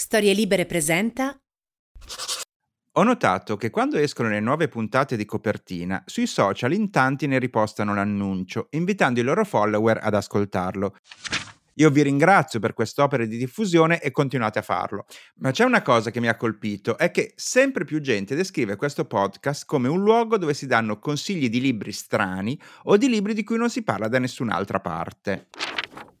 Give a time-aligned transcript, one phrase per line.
[0.00, 1.38] Storie Libere presenta.
[2.92, 7.38] Ho notato che quando escono le nuove puntate di copertina, sui social in tanti ne
[7.38, 10.96] ripostano l'annuncio, invitando i loro follower ad ascoltarlo.
[11.74, 15.04] Io vi ringrazio per quest'opera di diffusione e continuate a farlo.
[15.40, 19.04] Ma c'è una cosa che mi ha colpito, è che sempre più gente descrive questo
[19.04, 23.44] podcast come un luogo dove si danno consigli di libri strani o di libri di
[23.44, 25.48] cui non si parla da nessun'altra parte.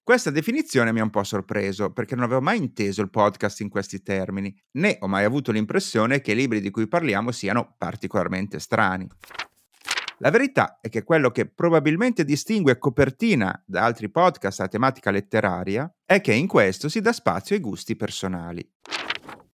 [0.02, 3.68] Questa definizione mi ha un po' sorpreso perché non avevo mai inteso il podcast in
[3.68, 8.58] questi termini, né ho mai avuto l'impressione che i libri di cui parliamo siano particolarmente
[8.58, 9.06] strani.
[10.18, 15.90] La verità è che quello che probabilmente distingue Copertina da altri podcast a tematica letteraria
[16.04, 18.68] è che in questo si dà spazio ai gusti personali.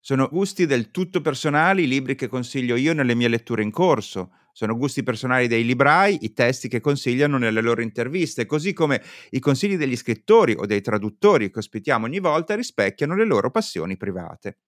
[0.00, 4.30] Sono gusti del tutto personali i libri che consiglio io nelle mie letture in corso,
[4.56, 9.02] sono gusti personali dei librai, i testi che consigliano nelle loro interviste, così come
[9.32, 13.98] i consigli degli scrittori o dei traduttori che ospitiamo ogni volta rispecchiano le loro passioni
[13.98, 14.60] private.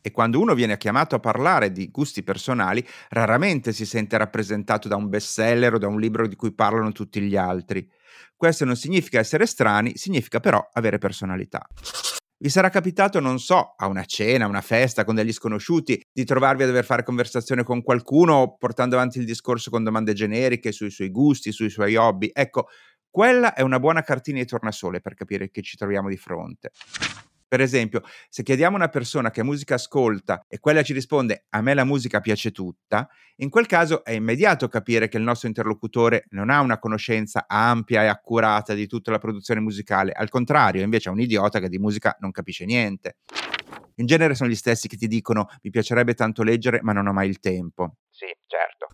[0.00, 4.96] E quando uno viene chiamato a parlare di gusti personali, raramente si sente rappresentato da
[4.96, 7.88] un bestseller o da un libro di cui parlano tutti gli altri.
[8.36, 11.64] Questo non significa essere strani, significa però avere personalità.
[12.42, 16.24] Vi sarà capitato, non so, a una cena, a una festa con degli sconosciuti, di
[16.24, 20.90] trovarvi a dover fare conversazione con qualcuno portando avanti il discorso con domande generiche sui
[20.90, 22.32] suoi gusti, sui suoi hobby.
[22.34, 22.66] Ecco,
[23.08, 26.72] quella è una buona cartina di tornasole per capire che ci troviamo di fronte.
[27.52, 28.00] Per esempio,
[28.30, 31.84] se chiediamo a una persona che musica ascolta e quella ci risponde a me la
[31.84, 36.62] musica piace tutta, in quel caso è immediato capire che il nostro interlocutore non ha
[36.62, 41.20] una conoscenza ampia e accurata di tutta la produzione musicale, al contrario, invece è un
[41.20, 43.16] idiota che di musica non capisce niente.
[43.96, 47.12] In genere sono gli stessi che ti dicono mi piacerebbe tanto leggere ma non ho
[47.12, 47.96] mai il tempo.
[48.08, 48.86] Sì, certo.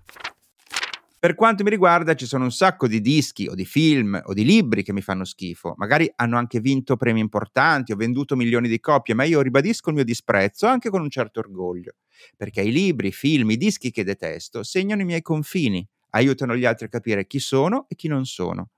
[1.21, 4.45] Per quanto mi riguarda ci sono un sacco di dischi o di film o di
[4.45, 8.79] libri che mi fanno schifo, magari hanno anche vinto premi importanti o venduto milioni di
[8.79, 11.95] copie, ma io ribadisco il mio disprezzo anche con un certo orgoglio,
[12.37, 16.65] perché i libri, i film, i dischi che detesto segnano i miei confini, aiutano gli
[16.65, 18.71] altri a capire chi sono e chi non sono.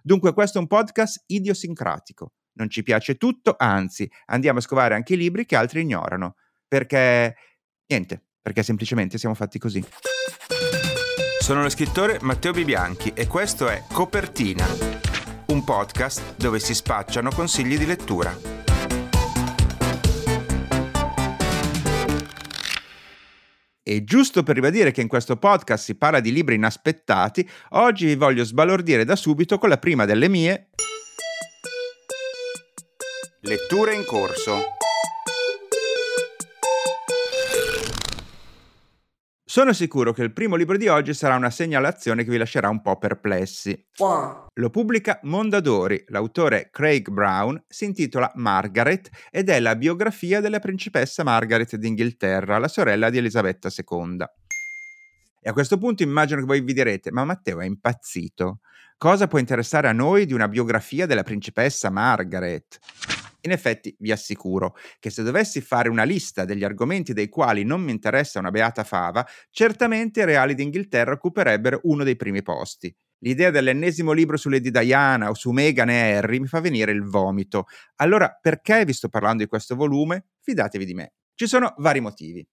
[0.00, 5.14] Dunque questo è un podcast idiosincratico, non ci piace tutto, anzi andiamo a scovare anche
[5.14, 6.36] i libri che altri ignorano,
[6.68, 7.34] perché
[7.88, 9.84] niente, perché semplicemente siamo fatti così.
[11.46, 14.66] Sono lo scrittore Matteo Bibianchi e questo è Copertina,
[15.46, 18.36] un podcast dove si spacciano consigli di lettura.
[23.80, 28.16] E giusto per ribadire che in questo podcast si parla di libri inaspettati, oggi vi
[28.16, 30.70] voglio sbalordire da subito con la prima delle mie
[33.42, 34.74] letture in corso.
[39.56, 42.82] Sono sicuro che il primo libro di oggi sarà una segnalazione che vi lascerà un
[42.82, 43.86] po' perplessi.
[44.52, 51.24] Lo pubblica Mondadori, l'autore Craig Brown si intitola Margaret ed è la biografia della principessa
[51.24, 54.18] Margaret d'Inghilterra, la sorella di Elisabetta II.
[55.40, 58.58] E a questo punto immagino che voi vi direte, ma Matteo è impazzito.
[58.98, 62.78] Cosa può interessare a noi di una biografia della principessa Margaret?
[63.46, 67.80] In effetti vi assicuro che se dovessi fare una lista degli argomenti dei quali non
[67.80, 72.92] mi interessa una beata fava, certamente i reali d'Inghilterra occuperebbero uno dei primi posti.
[73.20, 77.04] L'idea dell'ennesimo libro su Lady Diana o su Meghan e Harry mi fa venire il
[77.04, 77.66] vomito.
[77.96, 80.26] Allora, perché vi sto parlando di questo volume?
[80.40, 81.12] Fidatevi di me.
[81.36, 82.44] Ci sono vari motivi.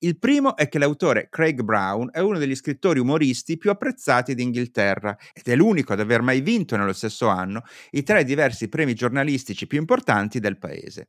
[0.00, 5.16] Il primo è che l'autore Craig Brown è uno degli scrittori umoristi più apprezzati d'Inghilterra
[5.32, 7.62] ed è l'unico ad aver mai vinto nello stesso anno
[7.92, 11.08] i tre diversi premi giornalistici più importanti del paese.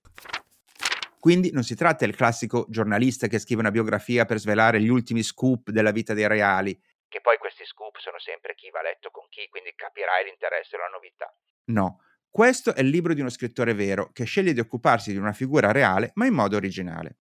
[1.19, 5.21] Quindi non si tratta del classico giornalista che scrive una biografia per svelare gli ultimi
[5.21, 6.79] scoop della vita dei reali.
[7.09, 10.79] Che poi questi scoop sono sempre chi va letto con chi, quindi capirai l'interesse e
[10.79, 11.35] la novità.
[11.65, 11.99] No,
[12.29, 15.73] questo è il libro di uno scrittore vero che sceglie di occuparsi di una figura
[15.73, 17.17] reale ma in modo originale.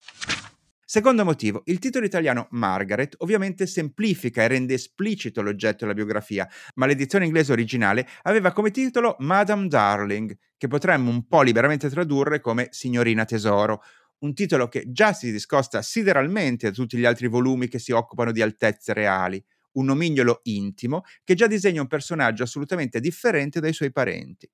[0.92, 6.86] Secondo motivo, il titolo italiano Margaret ovviamente semplifica e rende esplicito l'oggetto della biografia, ma
[6.86, 12.70] l'edizione inglese originale aveva come titolo Madame Darling, che potremmo un po' liberamente tradurre come
[12.72, 13.82] Signorina Tesoro,
[14.24, 18.32] un titolo che già si discosta sideralmente da tutti gli altri volumi che si occupano
[18.32, 19.40] di altezze reali,
[19.74, 24.50] un nomignolo intimo che già disegna un personaggio assolutamente differente dai suoi parenti.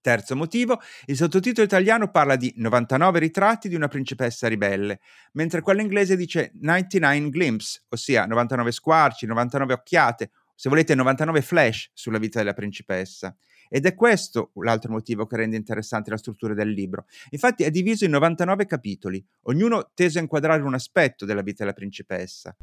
[0.00, 5.00] Terzo motivo, il sottotitolo italiano parla di 99 ritratti di una principessa ribelle,
[5.32, 11.90] mentre quello inglese dice 99 glimpse, ossia 99 squarci, 99 occhiate, se volete 99 flash
[11.92, 13.34] sulla vita della principessa.
[13.68, 17.06] Ed è questo l'altro motivo che rende interessante la struttura del libro.
[17.30, 21.74] Infatti è diviso in 99 capitoli, ognuno teso a inquadrare un aspetto della vita della
[21.74, 22.56] principessa.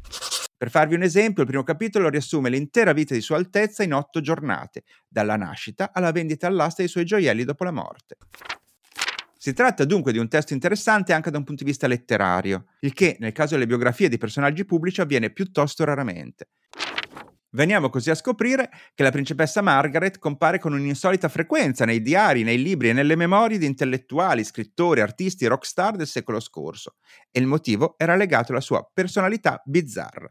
[0.58, 4.22] Per farvi un esempio, il primo capitolo riassume l'intera vita di Sua Altezza in otto
[4.22, 8.16] giornate, dalla nascita alla vendita all'asta dei suoi gioielli dopo la morte.
[9.36, 12.94] Si tratta dunque di un testo interessante anche da un punto di vista letterario, il
[12.94, 16.48] che nel caso delle biografie di personaggi pubblici avviene piuttosto raramente.
[17.50, 22.60] Veniamo così a scoprire che la principessa Margaret compare con un'insolita frequenza nei diari, nei
[22.60, 26.96] libri e nelle memorie di intellettuali, scrittori, artisti e rockstar del secolo scorso,
[27.30, 30.30] e il motivo era legato alla sua personalità bizzarra.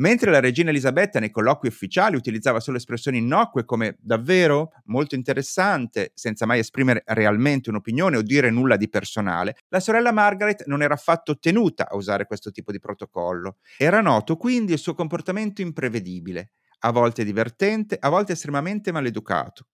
[0.00, 6.12] Mentre la regina Elisabetta nei colloqui ufficiali utilizzava solo espressioni innocue come davvero, molto interessante,
[6.14, 10.94] senza mai esprimere realmente un'opinione o dire nulla di personale, la sorella Margaret non era
[10.94, 13.58] affatto tenuta a usare questo tipo di protocollo.
[13.76, 19.66] Era noto quindi il suo comportamento imprevedibile, a volte divertente, a volte estremamente maleducato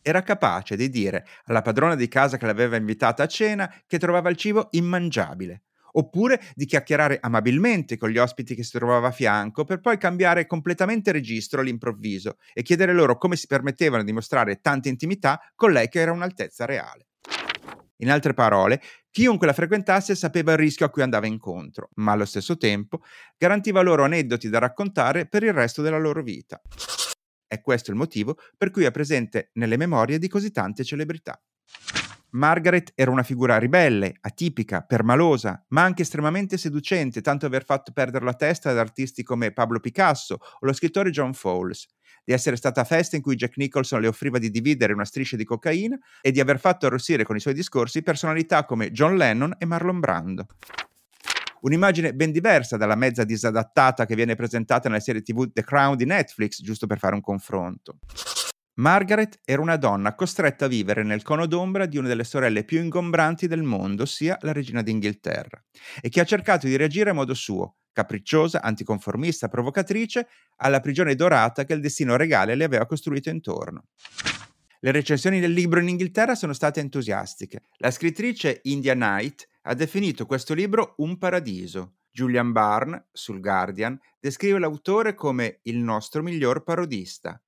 [0.00, 4.30] era capace di dire alla padrona di casa che l'aveva invitata a cena che trovava
[4.30, 9.64] il cibo immangiabile, oppure di chiacchierare amabilmente con gli ospiti che si trovava a fianco
[9.64, 14.88] per poi cambiare completamente registro all'improvviso e chiedere loro come si permettevano di mostrare tanta
[14.88, 17.06] intimità con lei che era un'altezza reale.
[18.00, 18.80] In altre parole,
[19.10, 23.02] chiunque la frequentasse sapeva il rischio a cui andava incontro, ma allo stesso tempo
[23.36, 26.60] garantiva loro aneddoti da raccontare per il resto della loro vita.
[27.46, 31.40] È questo il motivo per cui è presente nelle memorie di così tante celebrità.
[32.30, 38.24] Margaret era una figura ribelle, atipica, permalosa, ma anche estremamente seducente, tanto aver fatto perdere
[38.24, 41.86] la testa ad artisti come Pablo Picasso o lo scrittore John Fowles,
[42.24, 45.36] di essere stata a festa in cui Jack Nicholson le offriva di dividere una striscia
[45.36, 49.54] di cocaina e di aver fatto arrossire con i suoi discorsi personalità come John Lennon
[49.56, 50.46] e Marlon Brando.
[51.60, 56.04] Un'immagine ben diversa dalla mezza disadattata che viene presentata nella serie TV The Crown di
[56.04, 57.98] Netflix, giusto per fare un confronto.
[58.78, 62.80] Margaret era una donna costretta a vivere nel cono d'ombra di una delle sorelle più
[62.80, 65.60] ingombranti del mondo, ossia la regina d'Inghilterra,
[66.00, 70.28] e che ha cercato di reagire a modo suo, capricciosa, anticonformista, provocatrice,
[70.58, 73.86] alla prigione dorata che il destino regale le aveva costruito intorno.
[74.78, 77.62] Le recensioni del libro in Inghilterra sono state entusiastiche.
[77.78, 81.94] La scrittrice India Knight ha definito questo libro un paradiso.
[82.12, 87.42] Julian Barn, sul Guardian, descrive l'autore come il nostro miglior parodista.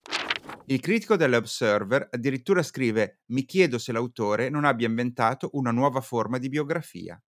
[0.67, 6.39] Il critico dell'Observer addirittura scrive Mi chiedo se l'autore non abbia inventato una nuova forma
[6.39, 7.21] di biografia.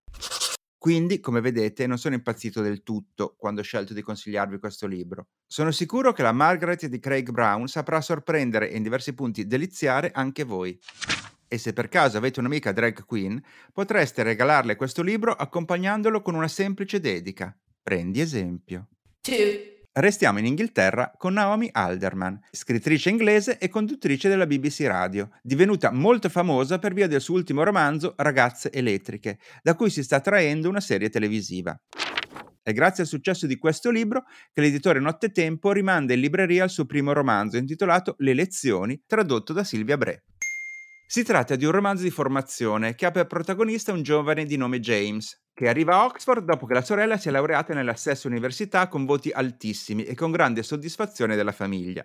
[0.82, 5.29] Quindi, come vedete, non sono impazzito del tutto quando ho scelto di consigliarvi questo libro.
[5.46, 10.11] Sono sicuro che la Margaret di Craig Brown saprà sorprendere e in diversi punti deliziare
[10.12, 10.76] anche voi.
[11.46, 13.40] E se per caso avete un'amica drag queen,
[13.73, 17.56] potreste regalarle questo libro accompagnandolo con una semplice dedica.
[17.81, 18.88] Prendi esempio.
[19.20, 19.71] Two.
[19.94, 26.30] Restiamo in Inghilterra con Naomi Alderman, scrittrice inglese e conduttrice della BBC Radio, divenuta molto
[26.30, 30.80] famosa per via del suo ultimo romanzo Ragazze elettriche, da cui si sta traendo una
[30.80, 31.78] serie televisiva.
[32.62, 36.86] È grazie al successo di questo libro che l'editore Nottetempo rimanda in libreria il suo
[36.86, 40.24] primo romanzo intitolato Le lezioni, tradotto da Silvia Bre.
[41.06, 44.80] Si tratta di un romanzo di formazione che ha per protagonista un giovane di nome
[44.80, 48.88] James, che arriva a Oxford dopo che la sorella si è laureata nella stessa università
[48.88, 52.04] con voti altissimi e con grande soddisfazione della famiglia.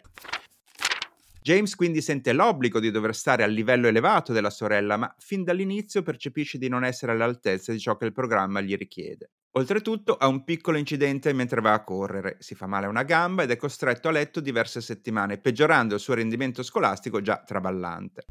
[1.42, 6.04] James quindi sente l'obbligo di dover stare al livello elevato della sorella, ma fin dall'inizio
[6.04, 9.32] percepisce di non essere all'altezza di ciò che il programma gli richiede.
[9.52, 13.44] Oltretutto ha un piccolo incidente mentre va a correre, si fa male a una gamba
[13.44, 18.26] ed è costretto a letto diverse settimane, peggiorando il suo rendimento scolastico già traballante.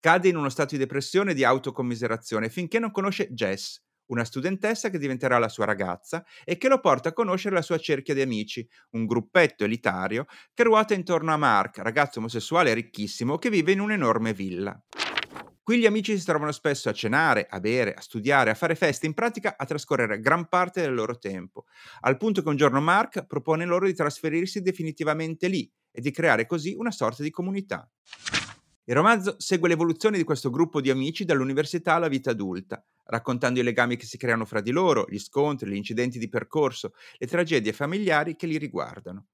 [0.00, 4.90] Cade in uno stato di depressione e di autocommiserazione finché non conosce Jess, una studentessa
[4.90, 8.20] che diventerà la sua ragazza e che lo porta a conoscere la sua cerchia di
[8.20, 13.80] amici, un gruppetto elitario che ruota intorno a Mark, ragazzo omosessuale ricchissimo che vive in
[13.80, 14.80] un'enorme villa.
[15.68, 19.04] Qui gli amici si trovano spesso a cenare, a bere, a studiare, a fare feste,
[19.04, 21.66] in pratica a trascorrere gran parte del loro tempo,
[22.00, 26.46] al punto che un giorno Mark propone loro di trasferirsi definitivamente lì e di creare
[26.46, 27.86] così una sorta di comunità.
[28.88, 33.62] Il romanzo segue l'evoluzione di questo gruppo di amici dall'università alla vita adulta, raccontando i
[33.62, 37.74] legami che si creano fra di loro, gli scontri, gli incidenti di percorso, le tragedie
[37.74, 39.26] familiari che li riguardano.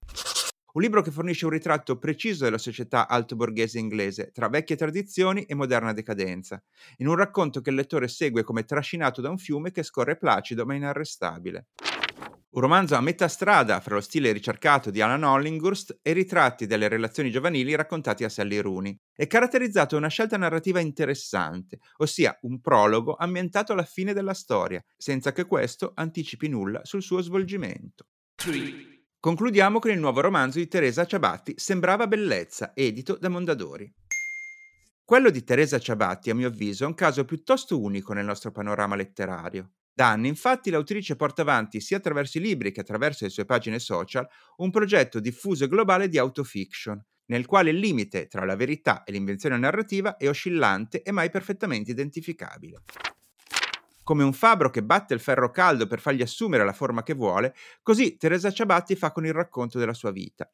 [0.73, 5.45] Un libro che fornisce un ritratto preciso della società alto borghese inglese, tra vecchie tradizioni
[5.45, 6.61] e moderna decadenza,
[6.97, 10.67] in un racconto che il lettore segue come trascinato da un fiume che scorre placido
[10.67, 11.69] ma inarrestabile.
[12.55, 16.67] Un romanzo a metà strada fra lo stile ricercato di Alan Hollinghurst e i ritratti
[16.67, 18.97] delle relazioni giovanili raccontati a Sally Rooney.
[19.13, 24.81] È caratterizzato da una scelta narrativa interessante, ossia un prologo ambientato alla fine della storia,
[24.97, 28.07] senza che questo anticipi nulla sul suo svolgimento.
[28.37, 28.53] 3.
[29.19, 33.93] Concludiamo con il nuovo romanzo di Teresa Ciabatti, Sembrava bellezza, edito da Mondadori.
[35.03, 38.95] Quello di Teresa Ciabatti, a mio avviso, è un caso piuttosto unico nel nostro panorama
[38.95, 39.73] letterario.
[39.97, 43.79] Da anni, infatti, l'autrice porta avanti, sia attraverso i libri che attraverso le sue pagine
[43.79, 49.05] social, un progetto diffuso e globale di autofiction, nel quale il limite tra la verità
[49.05, 52.83] e l'invenzione narrativa è oscillante e mai perfettamente identificabile.
[54.03, 57.55] Come un fabbro che batte il ferro caldo per fargli assumere la forma che vuole,
[57.81, 60.51] così Teresa Ciabatti fa con il racconto della sua vita.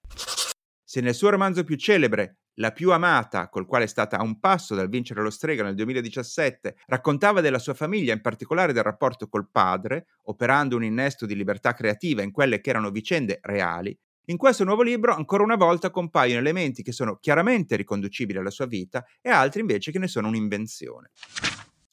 [0.91, 4.41] Se nel suo romanzo più celebre, La più amata, col quale è stata a un
[4.41, 9.29] passo dal vincere lo strega nel 2017, raccontava della sua famiglia, in particolare del rapporto
[9.29, 14.37] col padre, operando un innesto di libertà creativa in quelle che erano vicende reali, in
[14.37, 19.07] questo nuovo libro ancora una volta compaiono elementi che sono chiaramente riconducibili alla sua vita
[19.21, 21.13] e altri invece che ne sono un'invenzione.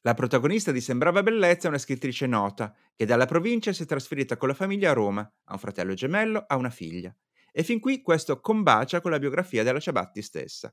[0.01, 4.37] La protagonista di Sembrava Bellezza è una scrittrice nota che dalla provincia si è trasferita
[4.37, 7.15] con la famiglia a Roma, ha un fratello gemello, ha una figlia.
[7.57, 10.71] E fin qui questo combacia con la biografia della Ciabatti stessa.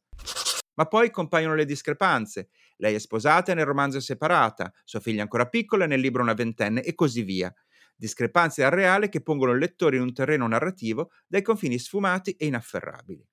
[0.74, 2.50] Ma poi compaiono le discrepanze.
[2.76, 6.00] Lei è sposata e nel romanzo è separata, sua figlia è ancora piccola e nel
[6.00, 7.50] libro una ventenne e così via
[7.96, 12.44] discrepanze dal reale che pongono il lettore in un terreno narrativo dai confini sfumati e
[12.44, 13.26] inafferrabili.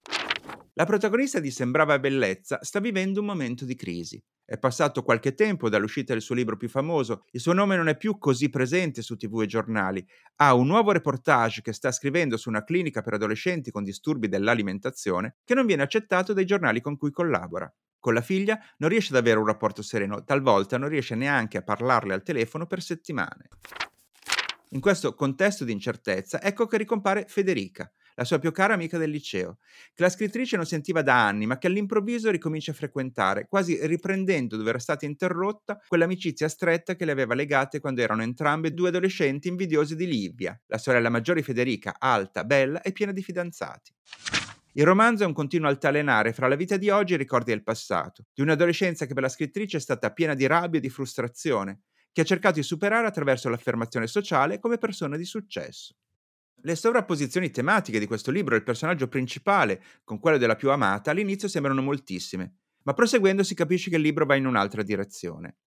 [0.75, 4.23] La protagonista di Sembrava Bellezza sta vivendo un momento di crisi.
[4.45, 7.97] È passato qualche tempo dall'uscita del suo libro più famoso, il suo nome non è
[7.97, 10.05] più così presente su tv e giornali,
[10.37, 15.35] ha un nuovo reportage che sta scrivendo su una clinica per adolescenti con disturbi dell'alimentazione
[15.43, 17.69] che non viene accettato dai giornali con cui collabora.
[17.99, 21.63] Con la figlia non riesce ad avere un rapporto sereno, talvolta non riesce neanche a
[21.63, 23.49] parlarle al telefono per settimane.
[24.69, 29.09] In questo contesto di incertezza, ecco che ricompare Federica, la sua più cara amica del
[29.09, 29.57] liceo,
[29.93, 34.57] che la scrittrice non sentiva da anni, ma che all'improvviso ricomincia a frequentare, quasi riprendendo
[34.57, 39.47] dove era stata interrotta quell'amicizia stretta che le aveva legate quando erano entrambe due adolescenti
[39.47, 43.93] invidiose di Livia, la sorella maggiore Federica, alta, bella e piena di fidanzati.
[44.73, 47.61] Il romanzo è un continuo altalenare fra la vita di oggi e i ricordi del
[47.61, 51.81] passato, di un'adolescenza che per la scrittrice è stata piena di rabbia e di frustrazione,
[52.13, 55.95] che ha cercato di superare attraverso l'affermazione sociale come persona di successo.
[56.63, 61.09] Le sovrapposizioni tematiche di questo libro e il personaggio principale con quello della più amata
[61.09, 65.57] all'inizio sembrano moltissime, ma proseguendo si capisce che il libro va in un'altra direzione.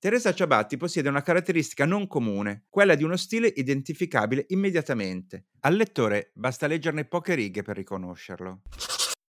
[0.00, 5.46] Teresa Ciabatti possiede una caratteristica non comune, quella di uno stile identificabile immediatamente.
[5.60, 8.62] Al lettore basta leggerne poche righe per riconoscerlo.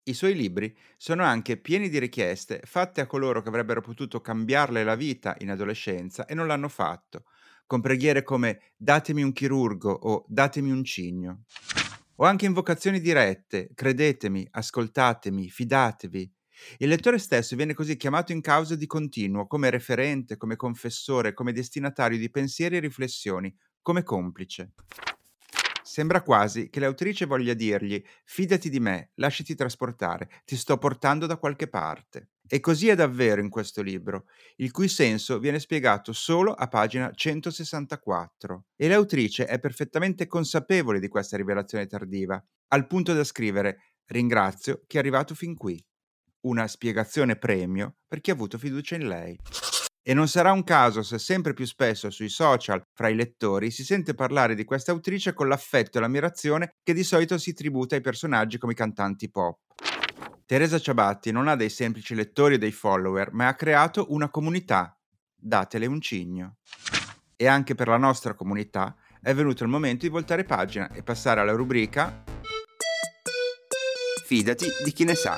[0.08, 4.84] I suoi libri sono anche pieni di richieste fatte a coloro che avrebbero potuto cambiarle
[4.84, 7.26] la vita in adolescenza e non l'hanno fatto,
[7.66, 11.44] con preghiere come datemi un chirurgo o datemi un cigno.
[12.18, 16.34] O anche invocazioni dirette, credetemi, ascoltatemi, fidatevi.
[16.78, 21.52] Il lettore stesso viene così chiamato in causa di continuo, come referente, come confessore, come
[21.52, 24.74] destinatario di pensieri e riflessioni, come complice.
[25.84, 31.38] Sembra quasi che l'autrice voglia dirgli fidati di me, lasciati trasportare, ti sto portando da
[31.38, 32.30] qualche parte.
[32.48, 34.26] E così è davvero in questo libro,
[34.58, 38.66] il cui senso viene spiegato solo a pagina 164.
[38.76, 44.98] E l'autrice è perfettamente consapevole di questa rivelazione tardiva, al punto da scrivere ringrazio chi
[44.98, 45.84] è arrivato fin qui.
[46.42, 49.40] Una spiegazione premio per chi ha avuto fiducia in lei.
[50.08, 53.84] E non sarà un caso se sempre più spesso sui social, fra i lettori, si
[53.84, 58.02] sente parlare di questa autrice con l'affetto e l'ammirazione che di solito si tributa ai
[58.02, 59.58] personaggi come i cantanti pop.
[60.48, 64.96] Teresa Ciabatti non ha dei semplici lettori o dei follower, ma ha creato una comunità.
[65.36, 66.58] Datele un cigno.
[67.36, 71.40] E anche per la nostra comunità è venuto il momento di voltare pagina e passare
[71.40, 72.24] alla rubrica
[74.24, 75.36] Fidati di chi ne sa.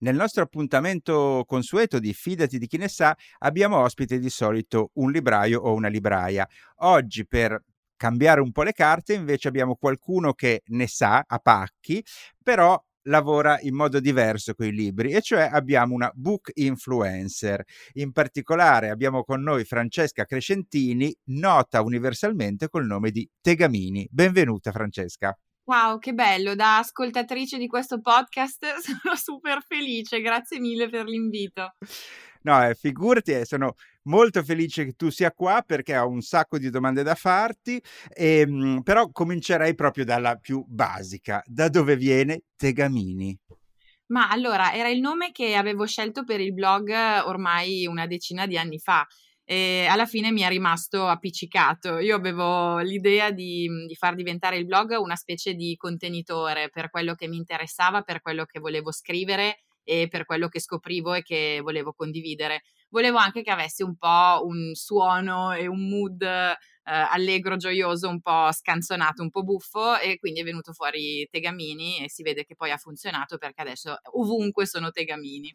[0.00, 5.10] Nel nostro appuntamento consueto di Fidati di chi ne sa, abbiamo ospite di solito un
[5.10, 6.48] libraio o una libraia.
[6.76, 7.60] Oggi per
[7.98, 12.02] cambiare un po' le carte invece abbiamo qualcuno che ne sa a pacchi,
[12.42, 17.62] però lavora in modo diverso con i libri e cioè abbiamo una book influencer.
[17.94, 24.08] In particolare abbiamo con noi Francesca Crescentini, nota universalmente col nome di Tegamini.
[24.10, 25.36] Benvenuta Francesca.
[25.64, 26.54] Wow, che bello!
[26.54, 31.74] Da ascoltatrice di questo podcast sono super felice, grazie mille per l'invito.
[32.42, 33.74] No, eh, figurati, eh, sono
[34.08, 38.40] molto felice che tu sia qua perché ho un sacco di domande da farti, e,
[38.40, 41.42] ehm, però comincerei proprio dalla più basica.
[41.46, 43.38] Da dove viene Tegamini?
[44.06, 46.90] Ma allora, era il nome che avevo scelto per il blog
[47.26, 49.06] ormai una decina di anni fa
[49.44, 51.98] e alla fine mi è rimasto appiccicato.
[51.98, 57.14] Io avevo l'idea di, di, far diventare il blog una specie di contenitore per quello
[57.14, 61.60] che mi interessava, per quello che volevo scrivere e per quello che scoprivo e che
[61.62, 62.60] volevo condividere.
[62.90, 68.20] Volevo anche che avesse un po' un suono e un mood eh, allegro, gioioso, un
[68.20, 72.54] po' scanzonato, un po' buffo e quindi è venuto fuori Tegamini e si vede che
[72.54, 75.54] poi ha funzionato perché adesso ovunque sono Tegamini.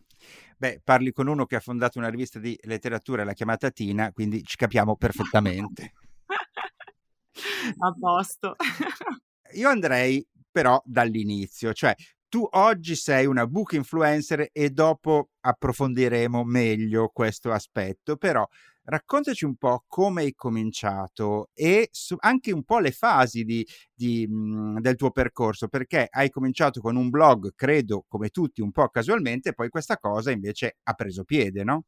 [0.57, 4.43] Beh, parli con uno che ha fondato una rivista di letteratura, la chiamata Tina, quindi
[4.43, 5.93] ci capiamo perfettamente.
[7.79, 8.55] A posto.
[9.53, 11.95] Io andrei però dall'inizio, cioè
[12.33, 18.43] tu oggi sei una book influencer e dopo approfondiremo meglio questo aspetto, però
[18.85, 23.63] raccontaci un po' come hai cominciato e su, anche un po' le fasi di,
[23.93, 28.71] di, mhmm, del tuo percorso, perché hai cominciato con un blog, credo come tutti, un
[28.71, 31.83] po' casualmente, poi questa cosa invece ha preso piede, no?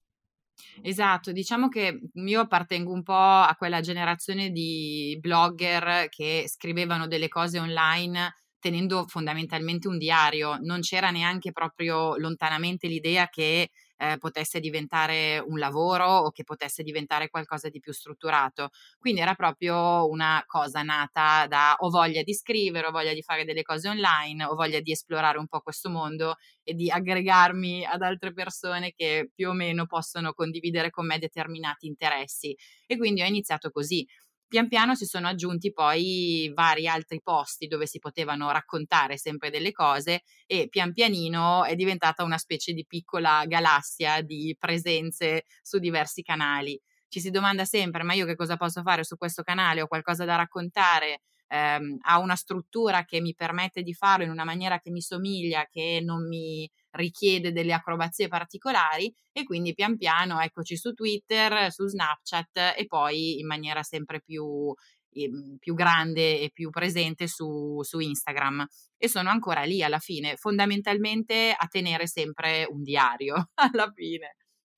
[0.82, 7.28] Esatto, diciamo che io appartengo un po' a quella generazione di blogger che scrivevano delle
[7.28, 8.34] cose online
[8.66, 15.60] tenendo fondamentalmente un diario, non c'era neanche proprio lontanamente l'idea che eh, potesse diventare un
[15.60, 18.70] lavoro o che potesse diventare qualcosa di più strutturato.
[18.98, 23.46] Quindi era proprio una cosa nata da ho voglia di scrivere, ho voglia di fare
[23.46, 28.02] delle cose online, ho voglia di esplorare un po' questo mondo e di aggregarmi ad
[28.02, 32.56] altre persone che più o meno possono condividere con me determinati interessi.
[32.88, 34.06] E quindi ho iniziato così.
[34.48, 39.72] Pian piano si sono aggiunti poi vari altri posti dove si potevano raccontare sempre delle
[39.72, 46.22] cose e pian pianino è diventata una specie di piccola galassia di presenze su diversi
[46.22, 46.80] canali.
[47.08, 49.82] Ci si domanda sempre, ma io che cosa posso fare su questo canale?
[49.82, 51.22] Ho qualcosa da raccontare?
[51.48, 55.66] Ehm, ha una struttura che mi permette di farlo in una maniera che mi somiglia,
[55.70, 61.88] che non mi richiede delle acrobazie particolari e quindi pian piano eccoci su Twitter, su
[61.88, 64.74] Snapchat e poi in maniera sempre più,
[65.12, 68.66] ehm, più grande e più presente su, su Instagram
[68.98, 74.36] e sono ancora lì alla fine, fondamentalmente a tenere sempre un diario alla fine.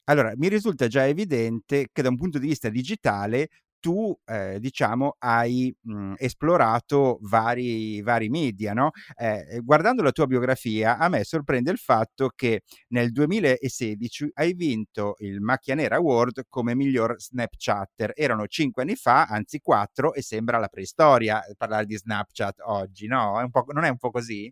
[0.10, 5.16] Allora, mi risulta già evidente che da un punto di vista digitale tu, eh, diciamo,
[5.20, 8.92] hai mh, mhmm, esplorato vari, vari media, no?
[9.16, 15.16] Eh, guardando la tua biografia, a me sorprende il fatto che nel 2016 hai vinto
[15.20, 18.12] il Macchia Nera Award come miglior Snapchatter.
[18.16, 23.40] Erano cinque anni fa, anzi quattro, e sembra la preistoria parlare di Snapchat oggi, no?
[23.40, 24.52] È non è un po' così?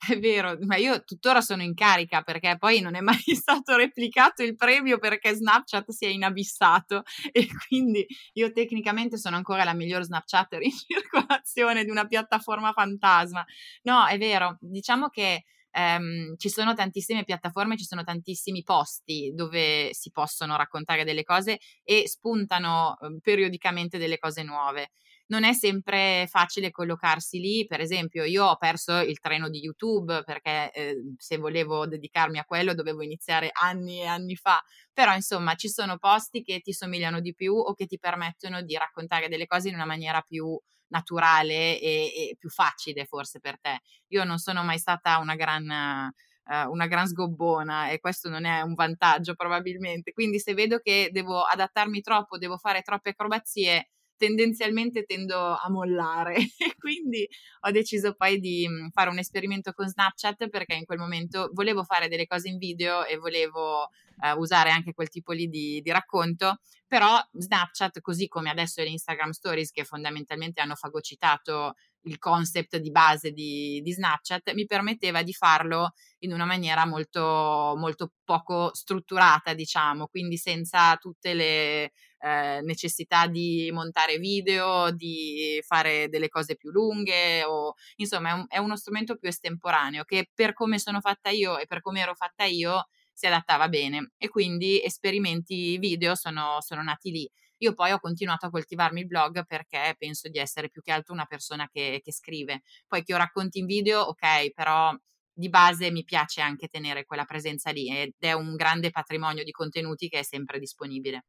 [0.14, 4.42] È vero, ma io tuttora sono in carica perché poi non è mai stato replicato
[4.42, 7.02] il premio perché Snapchat si è inabissato
[7.32, 13.44] e quindi io tecnicamente sono ancora la miglior Snapchatter in circolazione di una piattaforma fantasma.
[13.82, 19.90] No, è vero, diciamo che ehm, ci sono tantissime piattaforme, ci sono tantissimi posti dove
[19.92, 24.90] si possono raccontare delle cose e spuntano eh, periodicamente delle cose nuove
[25.26, 27.66] non è sempre facile collocarsi lì.
[27.66, 32.44] Per esempio, io ho perso il treno di YouTube perché eh, se volevo dedicarmi a
[32.44, 34.62] quello dovevo iniziare anni e anni fa.
[34.92, 38.76] Però, insomma, ci sono posti che ti somigliano di più o che ti permettono di
[38.76, 40.58] raccontare delle cose in una maniera più
[40.88, 43.80] naturale e, e più facile forse per te.
[44.08, 46.12] Io non sono mai stata una gran...
[46.46, 50.12] Uh, una gran sgobbona e questo non è un vantaggio probabilmente.
[50.12, 56.36] Quindi se vedo che devo adattarmi troppo, devo fare troppe acrobazie, tendenzialmente tendo a mollare.
[56.36, 57.28] E quindi
[57.60, 61.84] ho deciso poi di mhmm, fare un esperimento con Snapchat perché in quel momento volevo
[61.84, 65.90] fare delle cose in video e volevo eh, usare anche quel tipo lì di, di,
[65.90, 71.74] racconto, però Snapchat, così come adesso è l'Instagram Stories che fondamentalmente hanno fagocitato
[72.06, 77.74] il concept di base di, di, Snapchat, mi permetteva di farlo in una maniera molto,
[77.76, 86.08] molto poco strutturata, diciamo, quindi senza tutte le eh, necessità di montare video, di fare
[86.08, 90.52] delle cose più lunghe, o insomma è, un, è uno strumento più estemporaneo che per
[90.52, 94.82] come sono fatta io e per come ero fatta io si adattava bene e quindi
[94.82, 97.30] esperimenti video sono, sono nati lì.
[97.58, 101.14] Io poi ho continuato a coltivarmi il blog perché penso di essere più che altro
[101.14, 102.62] una persona che, che scrive.
[102.86, 104.92] Poi che io racconti in video, ok, però
[105.32, 109.50] di base mi piace anche tenere quella presenza lì ed è un grande patrimonio di
[109.50, 111.24] contenuti che è sempre disponibile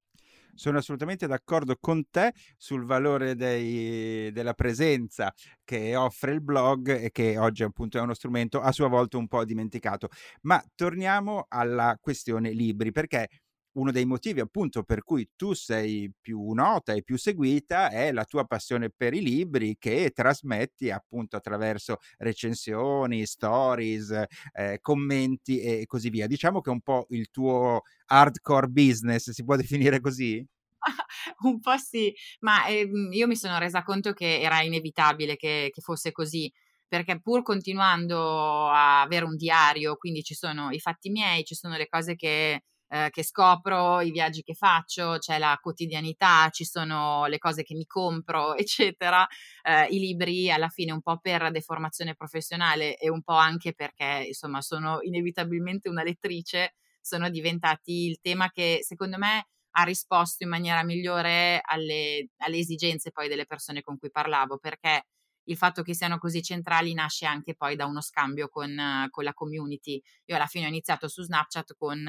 [0.55, 7.11] sono assolutamente d'accordo con te sul valore dei, della presenza che offre il blog e
[7.11, 10.09] che oggi appunto è uno strumento a sua volta un po' dimenticato.
[10.41, 13.27] Ma torniamo alla questione libri, perché
[13.75, 18.25] uno dei motivi appunto per cui tu sei più nota e più seguita è la
[18.25, 24.11] tua passione per i libri che trasmetti appunto attraverso recensioni, stories,
[24.53, 26.27] eh, commenti e così via.
[26.27, 30.45] Diciamo che è un po' il tuo hardcore business, si può definire così?
[31.43, 35.81] un po' sì, ma eh, io mi sono resa conto che era inevitabile che, che
[35.81, 36.51] fosse così
[36.87, 41.75] perché pur continuando a avere un diario, quindi ci sono i fatti miei, ci sono
[41.77, 47.25] le cose che eh, che scopro, i viaggi che faccio, c'è la quotidianità, ci sono
[47.25, 49.27] le cose che mi compro, eccetera.
[49.63, 54.25] Eh, I libri alla fine un po' per deformazione professionale e un po' anche perché
[54.27, 60.49] insomma sono inevitabilmente una lettrice, sono diventati il tema che secondo me ha risposto in
[60.49, 65.03] maniera migliore alle, alle esigenze poi delle persone con cui parlavo, perché
[65.47, 69.33] il fatto che siano così centrali nasce anche poi da uno scambio con, con la
[69.33, 70.01] community.
[70.25, 72.07] Io alla fine ho iniziato su Snapchat con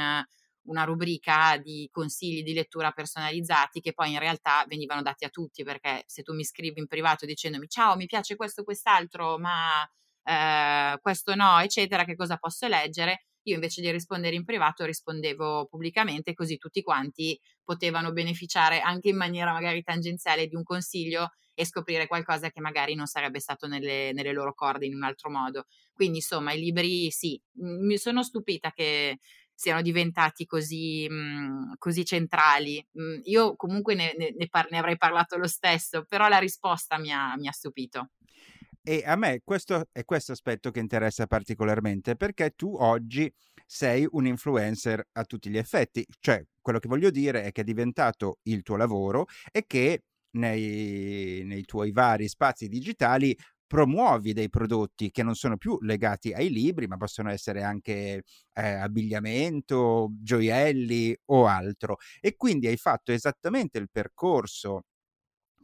[0.67, 5.65] una rubrica di consigli di lettura personalizzati che poi in realtà venivano dati a tutti,
[5.65, 9.89] perché se tu mi scrivi in privato dicendomi ciao, mi piace questo, quest'altro, ma
[10.23, 13.27] eh, questo no, eccetera, che cosa posso leggere?
[13.47, 19.17] Io invece di rispondere in privato rispondevo pubblicamente, così tutti quanti potevano beneficiare anche in
[19.17, 24.13] maniera magari tangenziale di un consiglio e scoprire qualcosa che magari non sarebbe stato nelle,
[24.13, 25.65] nelle loro corde in un altro modo.
[25.93, 29.19] Quindi insomma i libri sì, mi sono stupita che
[29.57, 32.87] siano diventati così, mh, così centrali.
[32.93, 36.99] Mh, io comunque ne, ne, ne, par- ne, avrei parlato lo stesso, però la risposta
[36.99, 38.11] mi ha, mi ha stupito.
[38.83, 43.33] E a me questo è questo aspetto che interessa particolarmente perché tu oggi
[43.65, 47.65] sei un influencer a tutti gli effetti, cioè quello che voglio dire è che è
[47.65, 50.03] diventato il tuo lavoro e che
[50.37, 53.37] nei, nei tuoi vari spazi digitali
[53.67, 58.69] promuovi dei prodotti che non sono più legati ai libri, ma possono essere anche eh,
[58.69, 61.97] abbigliamento, gioielli o altro.
[62.21, 64.85] E quindi hai fatto esattamente il percorso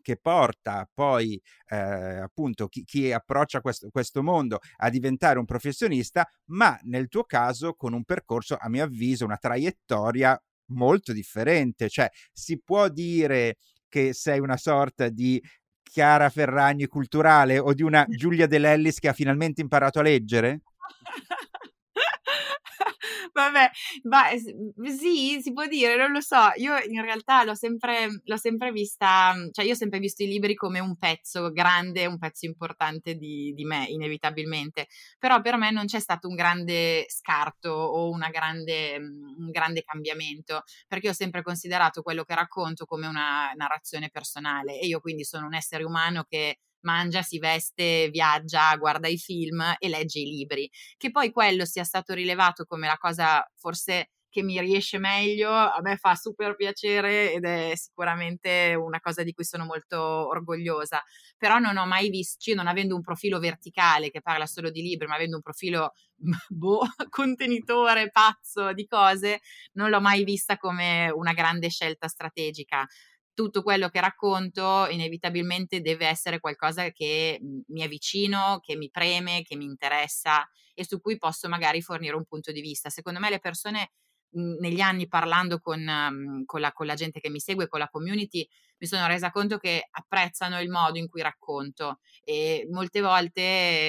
[0.03, 6.29] che porta poi eh, appunto chi, chi, approccia questo, questo mondo a diventare un professionista,
[6.47, 10.39] ma nel tuo caso con un percorso, a mio avviso, una traiettoria
[10.73, 11.89] molto differente.
[11.89, 13.57] Cioè, si può dire
[13.89, 15.41] che sei una sorta di
[15.93, 20.63] Chiara Ferragni culturale o di una Giulia De Lellis che ha finalmente imparato a leggere?
[23.35, 23.71] Vabbè,
[24.05, 26.37] ma mhmm, sì, si può dire, non lo so.
[26.57, 30.27] Io in realtà l'ho sempre, l'ho sempre vista, mhmm, cioè io ho sempre visto i
[30.27, 34.87] libri come un pezzo grande, un pezzo importante di, di me, inevitabilmente.
[35.19, 39.83] Però per me non c'è stato un grande scarto o una grande, mhmm, un grande
[39.83, 45.25] cambiamento, perché ho sempre considerato quello che racconto come una narrazione personale e io quindi
[45.25, 50.25] sono un essere umano che mangia, si veste, viaggia, guarda i film e legge i
[50.27, 50.71] libri.
[50.97, 55.79] Che poi quello sia stato rilevato come la cosa forse che mi riesce meglio, a
[55.83, 61.03] me fa super piacere ed è sicuramente una cosa di cui sono molto orgogliosa.
[61.37, 64.81] Però non ho mai visto, io non avendo un profilo verticale che parla solo di
[64.81, 65.93] libri, ma avendo un profilo
[66.49, 69.41] boh, contenitore, pazzo di cose,
[69.73, 72.87] non l'ho mai vista come una grande scelta strategica
[73.35, 78.91] tutto quello che racconto inevitabilmente deve essere qualcosa che mhmm, mi è vicino, che mi
[78.91, 82.91] preme, che mi interessa e su cui posso magari fornire un punto di vista.
[82.91, 83.93] Secondo me le persone
[84.31, 87.79] mhmm, negli anni parlando con, mhmm, con, la, con, la, gente che mi segue, con
[87.79, 88.47] la community,
[88.79, 93.41] mi sono resa conto che apprezzano il modo in cui racconto e molte volte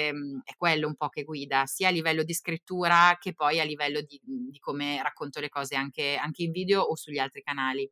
[0.10, 4.01] è quello un po' che guida, sia a livello di scrittura che poi a livello
[4.01, 7.89] di, di come racconto le cose anche, anche in video o sugli altri canali.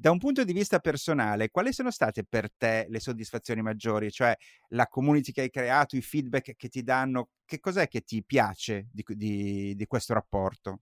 [0.00, 4.10] Da un punto di vista personale, quali sono state per te le soddisfazioni maggiori?
[4.10, 4.34] Cioè
[4.68, 8.88] la community che hai creato, i feedback che ti danno, che cos'è che ti piace
[8.90, 10.80] di, di, di questo rapporto?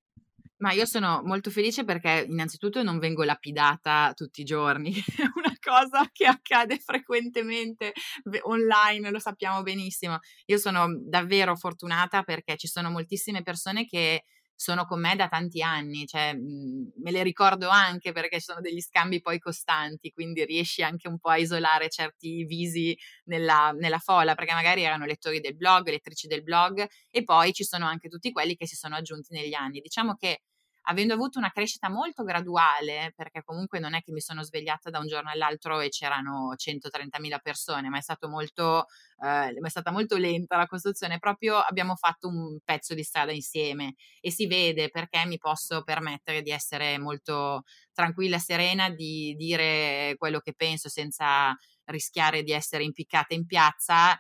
[0.59, 5.57] Ma io sono molto felice perché innanzitutto non vengo lapidata tutti i giorni, è una
[5.61, 7.95] cosa che accade frequentemente
[8.43, 10.19] online, lo sappiamo benissimo.
[10.47, 14.23] Io sono davvero fortunata perché ci sono moltissime persone che
[14.61, 18.47] sono con me da tanti anni, cioè mh, mhmm, me le ricordo anche perché ci
[18.47, 23.71] sono degli scambi poi costanti, quindi riesci anche un po' a isolare certi visi nella,
[23.73, 27.87] nella folla, perché magari erano lettori del blog, lettrici del blog e poi ci sono
[27.87, 29.81] anche tutti quelli che si sono aggiunti negli anni.
[29.81, 30.43] Diciamo che
[30.91, 34.99] avendo avuto una crescita molto graduale, perché comunque non è che mi sono svegliata da
[34.99, 38.87] un giorno all'altro e c'erano 130.000 persone, ma è, molto,
[39.23, 43.95] eh, è stata molto lenta la costruzione, proprio abbiamo fatto un pezzo di strada insieme.
[44.21, 50.41] E si vede perché mi posso permettere di essere molto tranquilla serena, di dire quello
[50.41, 54.19] che penso senza rischiare di essere impiccata in piazza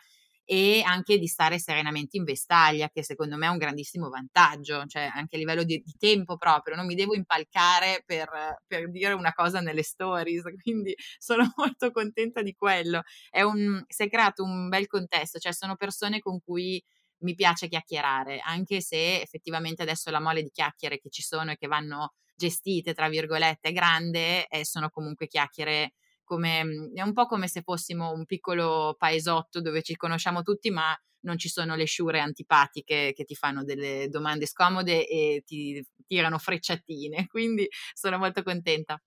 [0.50, 5.10] e anche di stare serenamente in vestaglia, che secondo me è un grandissimo vantaggio, cioè
[5.14, 9.34] anche a livello di, di tempo proprio, non mi devo impalcare per, per, dire una
[9.34, 13.02] cosa nelle stories, quindi sono molto contenta di quello.
[13.30, 16.82] Un, si è creato un bel contesto, cioè sono persone con cui
[17.18, 21.56] mi piace chiacchierare, anche se effettivamente adesso la mole di chiacchiere che ci sono e
[21.58, 25.92] che vanno gestite, tra virgolette, grande, e sono comunque chiacchiere
[26.28, 30.70] come, mhmm, è un po' come se fossimo un piccolo paesotto dove ci conosciamo tutti,
[30.70, 35.84] ma non ci sono le sciure antipatiche che ti fanno delle domande scomode e ti
[36.06, 37.26] tirano frecciatine.
[37.28, 39.00] Quindi sono molto contenta.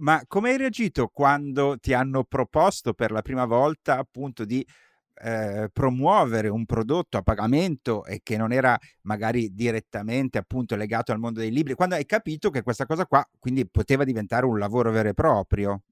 [0.00, 4.64] Ma come hai reagito quando ti hanno proposto per la prima volta appunto di
[5.22, 11.18] eh, promuovere un prodotto a pagamento e che non era magari direttamente appunto legato al
[11.18, 14.90] mondo dei libri, quando hai capito che questa cosa qua quindi poteva diventare un lavoro
[14.90, 15.82] vero e proprio?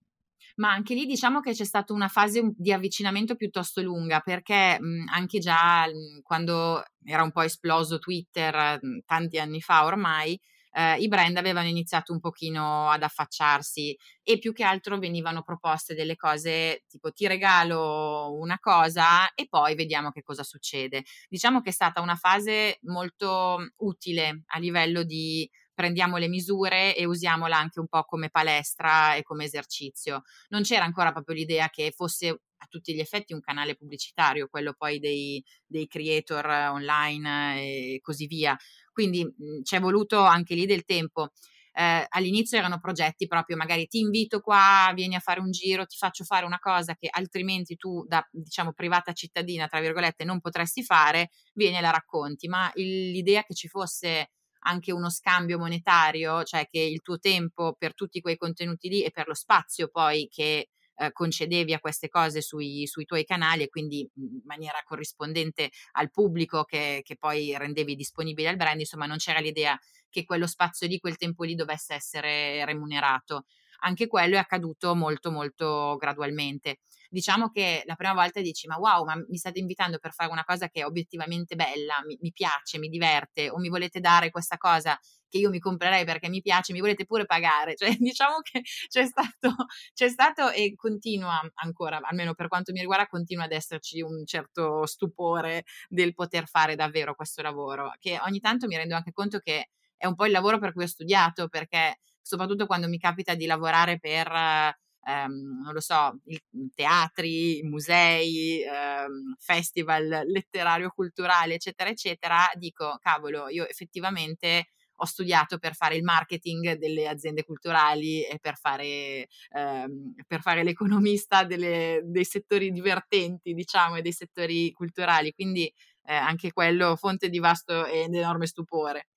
[0.57, 5.05] Ma anche lì diciamo che c'è stata una fase di avvicinamento piuttosto lunga perché mh,
[5.13, 10.39] anche già mh, quando era un po' esploso Twitter mh, tanti anni fa ormai,
[10.77, 15.95] eh, i brand avevano iniziato un pochino ad affacciarsi e più che altro venivano proposte
[15.95, 21.05] delle cose tipo ti regalo una cosa e poi vediamo che cosa succede.
[21.29, 27.05] Diciamo che è stata una fase molto utile a livello di prendiamo le misure e
[27.05, 30.23] usiamola anche un po' come palestra e come esercizio.
[30.49, 34.73] Non c'era ancora proprio l'idea che fosse a tutti gli effetti un canale pubblicitario, quello
[34.73, 38.57] poi dei, dei creator online e così via.
[38.97, 41.31] Quindi mh, c'è voluto anche lì del tempo.
[41.79, 45.97] Eh, all'inizio erano progetti proprio, magari ti invito qua, vieni a fare un giro, ti
[45.99, 50.83] faccio fare una cosa che altrimenti tu da diciamo privata cittadina, tra virgolette, non potresti
[50.83, 52.49] fare, vieni e la racconti.
[52.49, 54.31] Ma il, l'idea che ci fosse
[54.61, 59.11] anche uno scambio monetario, cioè che il tuo tempo per tutti quei contenuti lì e
[59.11, 63.69] per lo spazio poi che eh, concedevi a queste cose sui, sui, tuoi canali e
[63.69, 69.19] quindi in maniera corrispondente al pubblico che, che poi rendevi disponibile al brand, insomma non
[69.19, 69.79] c'era l'idea
[70.09, 73.45] che quello spazio lì, quel tempo lì dovesse essere remunerato.
[73.81, 76.79] Anche quello è accaduto molto molto gradualmente
[77.09, 80.45] diciamo che la prima volta dici ma wow, ma mi state invitando per fare una
[80.45, 84.57] cosa che è obiettivamente bella, mi, mi piace, mi diverte o mi volete dare questa
[84.57, 84.99] cosa
[85.37, 87.75] che io mi comprerei perché mi piace, mi volete pure pagare.
[87.77, 89.55] Cioè, diciamo che c'è stato,
[89.95, 94.87] c'è stato e continua ancora, almeno per quanto mi riguarda, continua ad esserci un certo
[94.87, 99.69] stupore del poter fare davvero questo lavoro, che ogni tanto mi rendo anche conto che
[99.97, 103.47] è un po' il lavoro per cui ho studiato, perché soprattutto quando mi capita di
[103.47, 104.75] lavorare per
[105.07, 106.41] ehm, non lo so, i
[106.75, 115.97] teatri, musei, ehm, festival letterario-culturale, eccetera, eccetera, dico, cavolo, io effettivamente ho studiato per fare
[115.97, 122.71] il marketing delle aziende culturali e per fare, ehm, per fare l'economista delle, dei settori
[122.71, 125.33] divertenti, diciamo, e dei settori culturali.
[125.33, 125.73] Quindi
[126.07, 129.09] eh, anche quello fonte di vasto ed enorme stupore.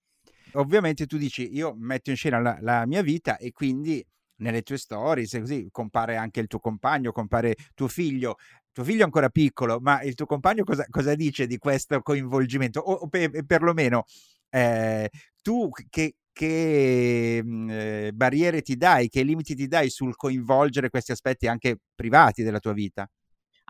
[0.54, 4.04] Ovviamente tu dici, io metto in scena la, la mia vita e quindi
[4.40, 8.38] nelle tue stories, così compare anche il tuo compagno, compare tuo figlio.
[8.72, 12.80] Tuo figlio è ancora piccolo, ma il tuo compagno cosa, cosa dice di questo coinvolgimento?
[12.80, 14.06] O, o per, perlomeno
[14.50, 15.10] eh,
[15.42, 21.12] tu che, che mh, eh, barriere ti dai, che limiti ti dai sul coinvolgere questi
[21.12, 23.08] aspetti anche privati della tua vita?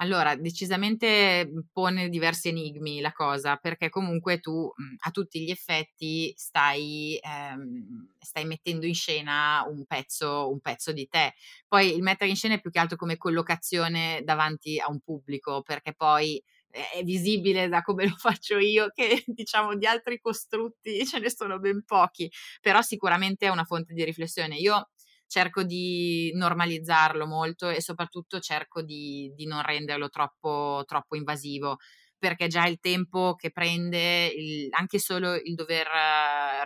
[0.01, 5.49] Allora, decisamente mhmm, pone diversi enigmi la cosa, perché comunque tu mh, a tutti gli
[5.51, 11.33] effetti stai, ehm, stai mettendo in scena un pezzo, un pezzo di te.
[11.67, 15.61] Poi il mettere in scena è più che altro come collocazione davanti a un pubblico,
[15.63, 21.19] perché poi è visibile da come lo faccio io che diciamo di altri costrutti ce
[21.19, 24.55] ne sono ben pochi, però sicuramente è una fonte di riflessione.
[24.57, 24.89] Io
[25.27, 31.77] cerco di normalizzarlo molto e soprattutto cerco di, di non renderlo troppo, troppo invasivo
[32.19, 35.87] perché già il tempo che prende, il, anche solo il dover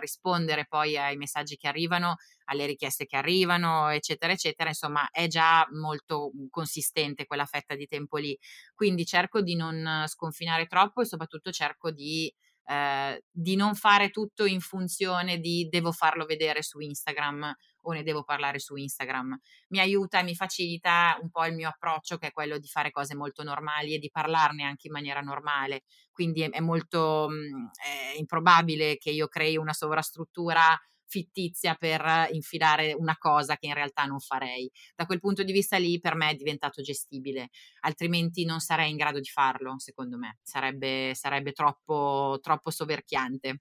[0.00, 5.66] rispondere poi ai messaggi che arrivano, alle richieste che arrivano, eccetera, eccetera, insomma, è già
[5.72, 8.36] molto consistente quella fetta di tempo lì.
[8.74, 12.32] Quindi cerco di non sconfinare troppo e soprattutto cerco di
[12.66, 17.54] eh, di non fare tutto in funzione di devo farlo vedere su Instagram
[17.86, 19.38] o ne devo parlare su Instagram.
[19.68, 22.90] Mi aiuta e mi facilita un po' il mio approccio che è quello di fare
[22.90, 25.82] cose molto normali e di parlarne anche in maniera normale.
[26.10, 27.66] Quindi è, è molto mm,
[28.14, 34.04] è improbabile che io crei una sovrastruttura fittizia per infilare una cosa che in realtà
[34.04, 34.70] non farei.
[34.94, 37.48] Da quel punto di vista lì per me è diventato gestibile,
[37.80, 43.60] altrimenti non sarei in grado di farlo, secondo me, sarebbe, sarebbe troppo, troppo soverchiante.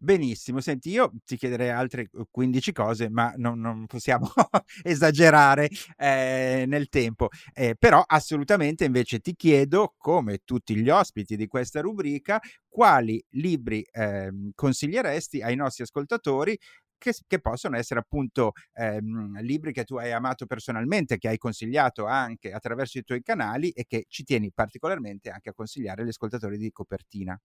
[0.00, 4.30] Benissimo, senti, io ti chiederei altre 15 cose, ma non, non possiamo
[4.84, 7.28] esagerare eh, nel tempo.
[7.52, 13.82] Eh, però assolutamente invece ti chiedo, come tutti gli ospiti di questa rubrica, quali libri
[13.90, 16.56] eh, consiglieresti ai nostri ascoltatori
[16.96, 22.06] che, che, possono essere appunto ehm, libri che tu hai amato personalmente, che hai consigliato
[22.06, 26.56] anche attraverso i tuoi canali e che ci tieni particolarmente anche a consigliare agli ascoltatori
[26.56, 27.36] di copertina.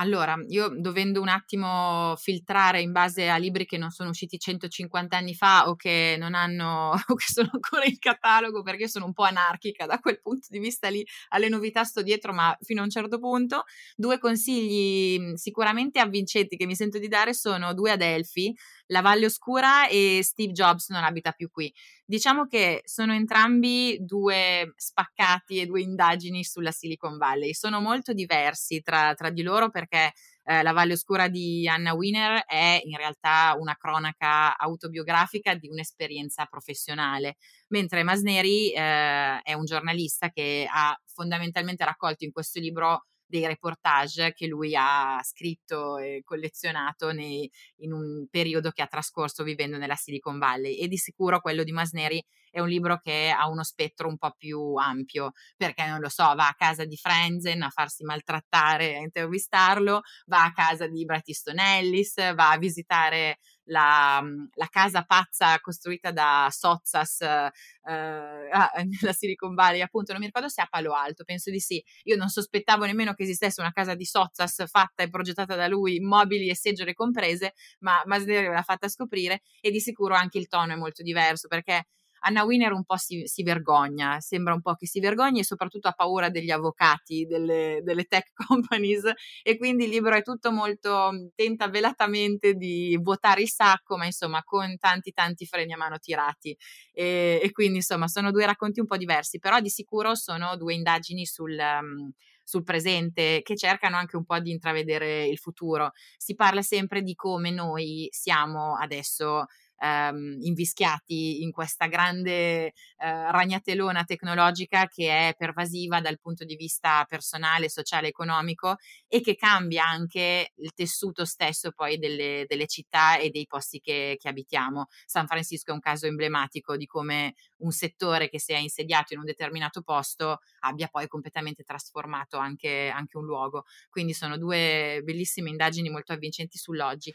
[0.00, 5.16] Allora, io dovendo un attimo filtrare in base a libri che non sono usciti 150
[5.16, 9.12] anni fa o che non hanno o che sono ancora in catalogo perché sono un
[9.12, 12.84] po' anarchica da quel punto di vista lì, alle novità sto dietro, ma fino a
[12.84, 13.64] un certo punto,
[13.96, 18.56] due consigli sicuramente avvincenti che mi sento di dare sono due Adelphi,
[18.88, 21.72] La Valle Oscura e Steve Jobs non abita più qui.
[22.04, 27.54] Diciamo che sono entrambi due spaccati e due indagini sulla Silicon Valley.
[27.54, 30.12] Sono molto diversi tra, tra di loro perché
[30.44, 36.46] eh, La Valle Oscura di Anna Wiener è in realtà una cronaca autobiografica di un'esperienza
[36.46, 37.36] professionale,
[37.68, 44.32] mentre Masneri eh, è un giornalista che ha fondamentalmente raccolto in questo libro dei reportage
[44.32, 49.94] che lui ha scritto e collezionato nei, in un periodo che ha trascorso vivendo nella
[49.94, 50.76] Silicon Valley.
[50.76, 54.34] E di sicuro quello di Masneri è un libro che ha uno spettro un po'
[54.36, 59.00] più ampio perché non lo so, va a casa di Frenzen a farsi maltrattare, a
[59.00, 64.22] intervistarlo, va a casa di Bret Easton Ellis, va a visitare la,
[64.54, 67.50] la, casa pazza costruita da Sozzas eh,
[68.84, 71.82] nella Silicon Valley, appunto, non mi ricordo se a Palo Alto, penso di sì.
[72.04, 76.00] Io non sospettavo nemmeno che esistesse una casa di Sozzas fatta e progettata da lui,
[76.00, 80.72] mobili e seggiole comprese, ma Masneri l'ha fatta scoprire e di sicuro anche il tono
[80.72, 81.86] è molto diverso perché
[82.20, 85.88] Anna Wiener un po' si, si, vergogna, sembra un po' che si vergogni e soprattutto
[85.88, 89.10] ha paura degli avvocati delle, delle, tech companies
[89.42, 94.42] e quindi il libro è tutto molto, tenta velatamente di vuotare il sacco, ma insomma
[94.44, 96.56] con tanti tanti freni a mano tirati
[96.92, 100.74] e, e quindi insomma sono due racconti un po' diversi, però di sicuro sono due
[100.74, 101.56] indagini sul...
[101.58, 102.12] Um,
[102.48, 105.90] sul presente, che cercano anche un po' di intravedere il futuro.
[106.16, 109.44] Si parla sempre di come noi siamo adesso
[109.78, 117.04] ehm, invischiati in questa grande eh, ragnatelona tecnologica che è pervasiva dal punto di vista
[117.08, 123.30] personale, sociale, economico e che cambia anche il tessuto stesso poi delle, delle città e
[123.30, 124.86] dei posti che, che abitiamo.
[125.06, 129.20] San Francisco è un caso emblematico di come un settore che si è insediato in
[129.20, 133.64] un determinato posto abbia poi completamente trasformato anche, anche un luogo.
[133.90, 137.14] Quindi sono due bellissime indagini molto avvincenti sull'oggi.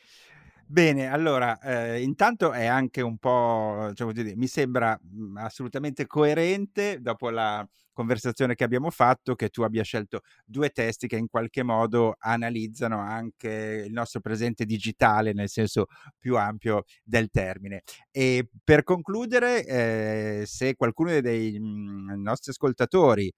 [0.73, 6.99] Bene, allora, eh, intanto è anche un po', cioè, dire, mi sembra mm, assolutamente coerente
[6.99, 11.61] dopo la conversazione che abbiamo fatto che tu abbia scelto due testi che in qualche
[11.61, 15.85] modo analizzano anche il nostro presente digitale nel senso
[16.17, 17.83] più ampio del termine.
[18.09, 23.31] E per concludere, eh, se qualcuno dei mh, mm, nostri ascoltatori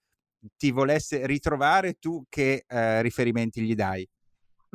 [0.56, 4.08] ti volesse ritrovare, tu che eh, riferimenti gli dai?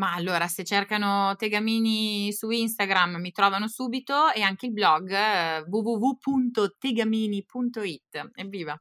[0.01, 5.63] Ma allora, se cercano Tegamini su Instagram mi trovano subito e anche il blog eh,
[5.69, 8.31] www.tegamini.it.
[8.35, 8.81] Evviva!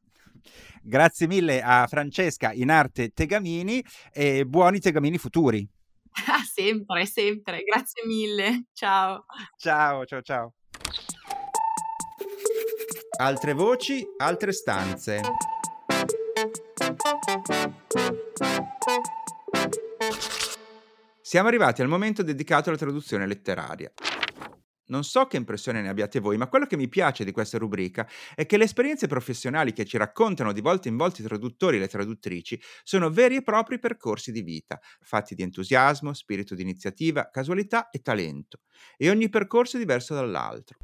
[0.81, 5.67] Grazie mille a Francesca in arte Tegamini e buoni Tegamini futuri.
[6.55, 7.63] sempre, sempre.
[7.63, 8.67] Grazie mille.
[8.71, 9.25] Ciao.
[9.57, 10.53] Ciao, ciao, ciao.
[13.17, 15.19] Altre voci, altre stanze.
[21.29, 23.93] Siamo arrivati al momento dedicato alla traduzione letteraria.
[24.87, 28.09] Non so che impressione ne abbiate voi, ma quello che mi piace di questa rubrica
[28.33, 31.81] è che le esperienze professionali che ci raccontano di volta in volta i traduttori e
[31.81, 37.29] le traduttrici sono veri e propri percorsi di vita, fatti di entusiasmo, spirito di iniziativa,
[37.29, 38.61] casualità e talento.
[38.97, 40.79] E ogni percorso è diverso dall'altro.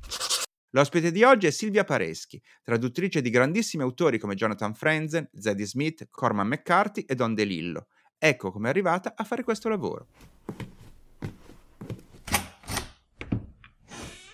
[0.75, 6.08] L'ospite di oggi è Silvia Pareschi, traduttrice di grandissimi autori come Jonathan Franzen, Zadie Smith,
[6.12, 7.88] Corman McCarthy e Don DeLillo.
[8.17, 10.08] Ecco come è arrivata a fare questo lavoro.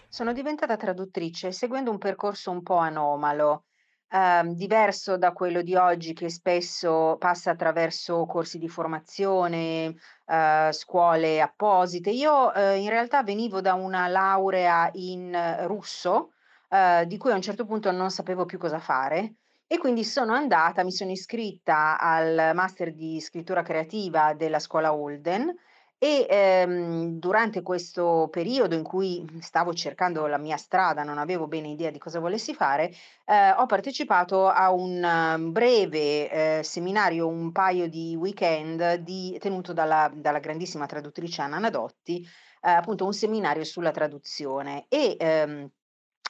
[0.08, 3.66] Sono diventata traduttrice seguendo un percorso un po' anomalo,
[4.10, 11.42] eh, diverso da quello di oggi che spesso passa attraverso corsi di formazione, eh, scuole
[11.42, 12.12] apposite.
[12.12, 16.34] Io eh, in realtà venivo da una laurea in russo,
[16.70, 19.38] eh, di cui a un certo punto non sapevo più cosa fare
[19.72, 25.50] e quindi sono andata, mi sono iscritta al master di scrittura creativa della scuola Holden
[25.98, 31.70] e ehm, durante questo periodo in cui stavo cercando la mia strada, non avevo bene
[31.70, 37.54] idea di cosa volessi fare, eh, ho partecipato a un um, breve eh, seminario, un
[37.54, 42.22] paio di weekend di, tenuto dalla, dalla, grandissima traduttrice Anna Nadotti,
[42.62, 44.84] eh, appunto un seminario sulla traduzione.
[44.90, 45.70] E ehm,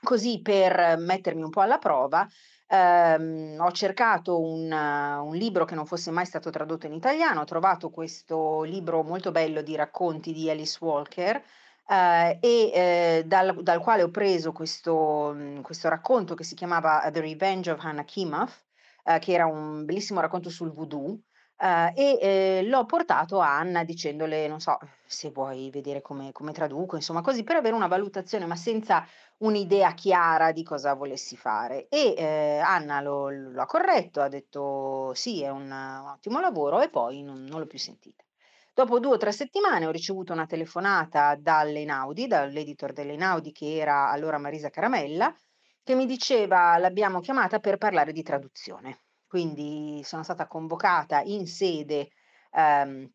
[0.03, 2.27] così per mettermi un po' alla prova
[2.73, 7.45] Ehm, ho cercato un, un libro che non fosse mai stato tradotto in italiano, ho
[7.45, 11.43] trovato questo libro molto bello di racconti di Alice Walker.
[11.85, 17.19] Uh, e uh, dal, dal, quale ho preso questo, questo, racconto che si chiamava The
[17.19, 18.63] Revenge of Hannah Kimath,
[19.05, 21.19] uh, che era un bellissimo racconto sul voodoo,
[21.61, 26.53] Uh, e eh, l'ho portato a Anna dicendole, non so, se vuoi vedere come, come,
[26.53, 29.05] traduco, insomma, così per avere una valutazione, ma senza
[29.37, 31.87] un'idea chiara di cosa volessi fare.
[31.89, 36.81] E eh, Anna lo, lo, ha corretto, ha detto sì, è un, un ottimo lavoro
[36.81, 38.23] e poi non, non, l'ho più sentita.
[38.73, 44.39] Dopo due o tre settimane ho ricevuto una telefonata dall'Enaudi, dall'editor dell'Enaudi che era allora
[44.39, 45.31] Marisa Caramella,
[45.83, 48.97] che mi diceva: "L'abbiamo chiamata per parlare di traduzione".
[49.31, 52.09] Quindi sono stata convocata in sede,
[52.51, 53.09] ehm,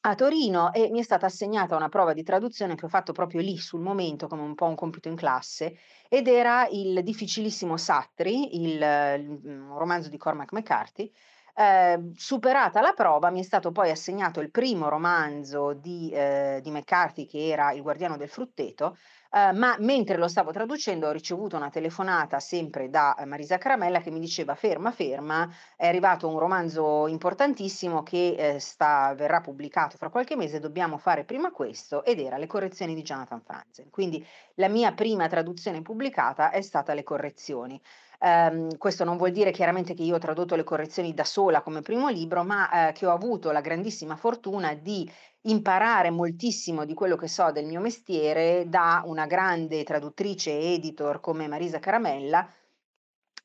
[0.00, 3.42] a Torino e mi è stata assegnata una prova di traduzione che ho fatto proprio
[3.42, 5.76] lì sul momento, come un po' un compito in classe,
[6.08, 11.12] ed era il difficilissimo Sattri, il il mhmm, romanzo di Cormac McCarthy.
[11.54, 16.70] Ehm, superata la prova mi è stato poi assegnato il primo romanzo di ehm, di
[16.70, 18.96] McCarthy che era Il guardiano del frutteto,
[19.30, 24.00] ehm, ma mentre lo stavo traducendo ho ricevuto una telefonata sempre da eh, Marisa Caramella
[24.00, 29.96] che mi diceva: "Ferma, ferma, è arrivato un romanzo importantissimo che, ehm, sta verrà pubblicato
[29.96, 33.90] fra qualche mese, dobbiamo fare prima questo", ed era Le correzioni di Jonathan Franzen.
[33.90, 34.24] Quindi
[34.54, 37.80] la mia prima traduzione pubblicata è stata Le correzioni.
[38.20, 41.82] Ehm, questo non vuol dire chiaramente che io ho tradotto le correzioni da sola come
[41.82, 45.08] primo libro, ma, ehm, che ho avuto la grandissima fortuna di
[45.42, 51.20] imparare moltissimo di quello che so del mio mestiere da una grande traduttrice e editor
[51.20, 52.48] come Marisa Caramella,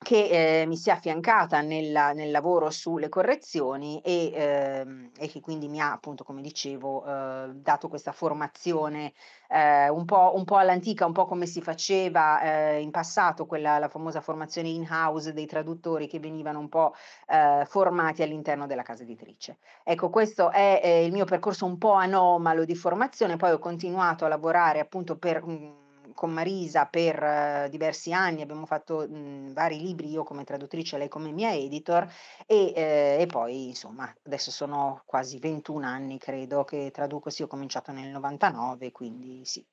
[0.04, 5.42] che, ehm, mi si è affiancata nella nel lavoro sulle correzioni e ehm, e che
[5.42, 9.14] quindi mi ha appunto, come dicevo, uhm, dato questa formazione,
[9.50, 12.42] ehm, un po' un po' all'antica, un po' come si faceva,
[12.76, 16.94] ehm, in passato, quella la famosa formazione in-house dei traduttori che venivano un po',
[17.28, 19.58] ehm, formati all'interno della casa editrice.
[19.84, 24.26] Ecco, questo è, ehm, il mio percorso un po' anomalo di formazione, poi ho continuato
[24.26, 25.82] a lavorare appunto per, mhmm
[26.14, 31.08] con Marisa per eh, diversi anni, abbiamo fatto, mhmm, vari libri, io come traduttrice, lei
[31.10, 32.08] come mia editor
[32.46, 37.48] e ehm, e poi insomma adesso sono quasi 21 anni credo che traduco, sì, ho
[37.48, 39.66] cominciato nel '99, quindi sì.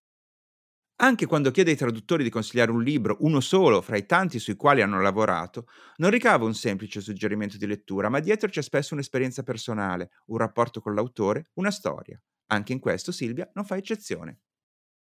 [1.02, 4.54] Anche quando chiede ai traduttori di consigliare un libro, uno solo fra i tanti sui
[4.54, 5.66] quali hanno lavorato,
[5.96, 10.80] non ricava un semplice suggerimento di lettura, ma dietro c'è spesso un'esperienza personale, un rapporto
[10.80, 12.20] con l'autore, una storia.
[12.48, 14.40] Anche in questo Silvia non fa eccezione.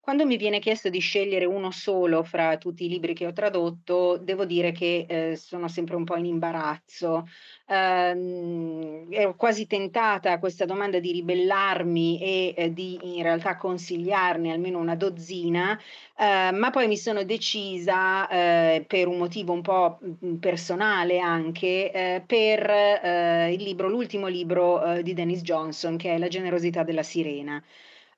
[0.04, 4.18] Quando mi viene chiesto di scegliere uno solo fra tutti i libri che ho tradotto,
[4.18, 7.24] devo dire che, ehm, sono sempre un po' in imbarazzo.
[7.68, 14.52] Ehm, ero quasi tentata a questa domanda di ribellarmi e, ehm, di in realtà consigliarne
[14.52, 15.78] almeno una dozzina,
[16.18, 21.90] ehm, ma poi mi sono decisa, ehm, per un motivo un po', mhmm, personale anche,
[21.90, 27.02] ehm, per, ehm, il libro l'ultimo libro, di Dennis Johnson, che è La generosità della
[27.02, 27.62] sirena.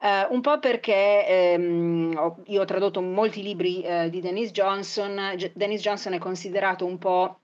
[0.00, 5.34] Ehm, un po' perché, ehm, ho io ho tradotto molti libri, ehm, di Dennis Johnson.
[5.36, 7.40] G Dennis Johnson è considerato un po'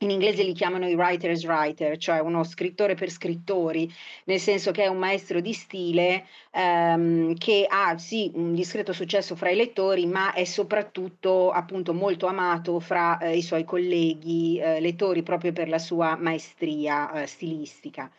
[0.00, 3.90] in inglese li chiamano i writer's writer, cioè uno scrittore per scrittori,
[4.26, 9.34] nel senso che è un maestro di stile, ehm, che ha sì un discreto successo
[9.36, 14.80] fra i lettori, ma è soprattutto appunto molto amato fra, ehm, i suoi colleghi, ehm,
[14.82, 18.10] lettori proprio per la sua maestria, ehm, stilistica.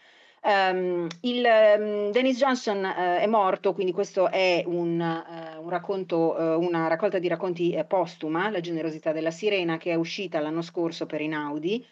[0.49, 1.41] Ehm, il,
[1.77, 6.87] mhmm, Dennis Johnson, ehm, è morto, quindi questo è un ehm, un racconto ehm, una
[6.87, 11.85] raccolta di racconti, postuma, La generosità della sirena, che è uscita l'anno scorso per Einaudi,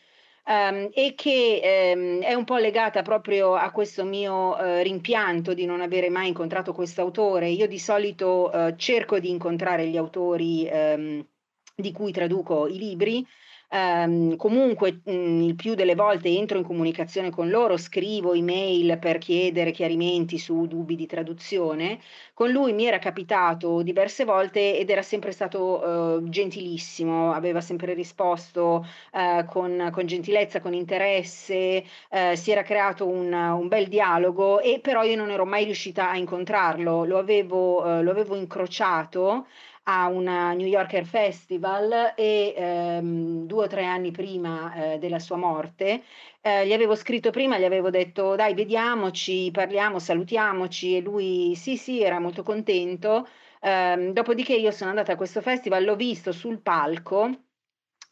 [0.46, 5.66] ehm, e che, ehm, è un po' legata proprio a questo mio, ehm, rimpianto di
[5.66, 7.50] non avere mai incontrato quest'autore.
[7.50, 11.26] Io di solito, ehm, cerco di incontrare gli autori, ehm,
[11.76, 13.26] di cui traduco i libri,
[13.72, 19.18] Ehm, comunque, mhmm, il più delle volte entro in comunicazione con loro, scrivo email per
[19.18, 22.00] chiedere chiarimenti su dubbi di traduzione.
[22.34, 27.94] Con lui mi era capitato diverse volte ed era sempre stato, uhm, gentilissimo, aveva sempre
[27.94, 34.60] risposto, ehm, con con gentilezza, con interesse, ehm, si era creato un un bel dialogo
[34.62, 37.04] e però io non ero mai riuscita a incontrarlo.
[37.06, 39.48] Lo avevo uhm, lo avevo incrociato
[39.88, 45.38] a una New Yorker Festival e, ehm, 2 o 3 anni prima, ehm, della sua
[45.38, 46.04] morte,
[46.42, 51.78] ehm, gli avevo scritto prima, gli avevo detto: "Dai vediamoci, parliamo, salutiamoci" e lui sì,
[51.78, 53.28] sì, era molto contento.
[53.62, 57.45] Ehm, dopodiché io sono andata a questo festival, l'ho visto sul palco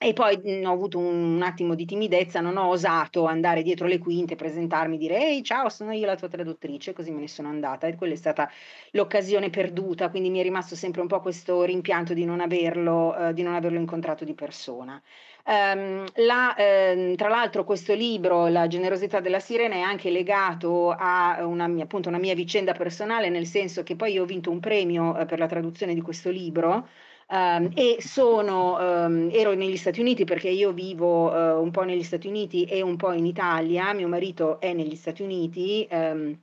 [0.04, 3.98] e poi, mhmm, ho avuto un attimo di timidezza, non ho osato andare dietro le
[3.98, 7.88] quinte, presentarmi, dire: "Ehi, ciao, sono io la tua traduttrice", così me ne sono andata
[7.88, 8.50] e quella è stata
[8.92, 13.32] l'occasione perduta, quindi mi è rimasto sempre un po' questo rimpianto di non averlo uhm,
[13.32, 15.02] di non averlo incontrato di persona.
[15.46, 21.46] Ehm, la ehm, tra l'altro questo libro, La generosità della sirena, è anche legato a
[21.46, 24.60] una mia appunto, una mia vicenda personale, nel senso che poi io ho vinto un
[24.60, 26.88] premio, ehm, per la traduzione di questo libro,
[27.34, 32.04] Ehm, e sono ehm, ero negli Stati Uniti perché io vivo, ehm, un po' negli
[32.04, 36.40] Stati Uniti e un po' in Italia, mio marito è negli Stati Uniti, ehm,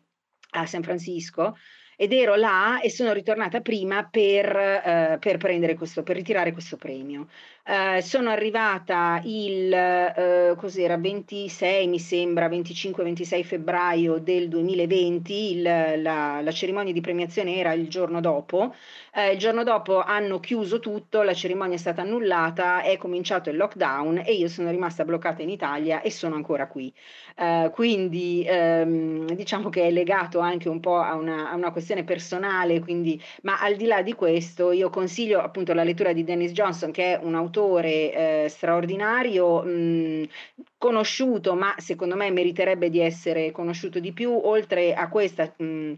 [0.52, 1.56] a San Francisco,
[1.96, 6.76] ed ero là e sono ritornata prima per, eh, per prendere questo, per ritirare questo
[6.76, 7.28] premio.
[7.72, 16.40] Eh, sono arrivata il eh, cos'era, 26, mi sembra, 25-26 febbraio del 2020, il, la,
[16.42, 18.74] la, cerimonia di premiazione era il giorno dopo.
[19.14, 23.56] Eh, il giorno dopo hanno chiuso tutto, la cerimonia è stata annullata, è cominciato il
[23.56, 26.92] lockdown e io sono rimasta bloccata in Italia e sono ancora qui.
[27.36, 32.02] Eh, quindi ehm, diciamo che è legato anche un po' a una, a una questione
[32.02, 36.50] personale, quindi, ma al di là di questo io consiglio appunto la lettura di Dennis
[36.50, 40.28] Johnson che è un autore autore eh, straordinario, mh,
[40.78, 45.52] conosciuto, ma secondo me meriterebbe di essere conosciuto di più, oltre a questa...
[45.56, 45.92] Mh,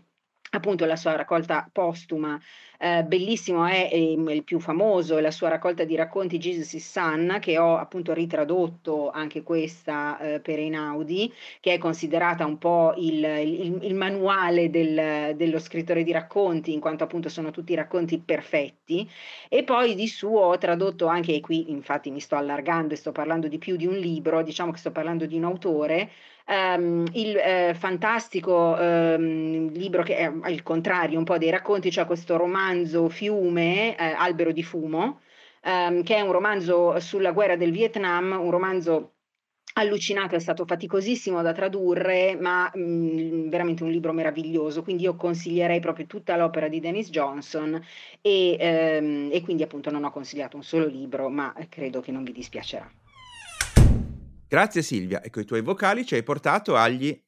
[0.55, 2.38] appunto la sua raccolta postuma,
[2.78, 7.38] eh, bellissimo è, è, il più famoso, la sua raccolta di racconti Jesus is Son,
[7.40, 13.24] che ho appunto ritradotto anche questa eh, per Einaudi, che è considerata un po' il,
[13.24, 19.09] il, il manuale del, dello scrittore di racconti, in quanto appunto sono tutti racconti perfetti,
[19.48, 23.12] e poi di suo ho tradotto anche, e qui infatti mi sto allargando e sto
[23.12, 26.11] parlando di più di un libro, diciamo che sto parlando di un autore,
[26.53, 32.05] Um, il eh, fantastico um, libro che è al contrario un po' dei racconti, cioè
[32.05, 35.20] questo romanzo Fiume, eh, Albero di fumo,
[35.64, 39.14] um, che è un romanzo sulla guerra del Vietnam, un romanzo
[39.74, 45.80] allucinato, è stato faticosissimo da tradurre, ma mh, veramente un libro meraviglioso, quindi io consiglierei
[45.80, 47.82] proprio tutta l'opera di Dennis Johnson
[48.20, 52.24] e, ehm, e quindi appunto non ho consigliato un solo libro, ma credo che non
[52.24, 53.01] vi dispiacerà.
[54.53, 57.18] Grazie Silvia, e con i tuoi vocali ci hai portato agli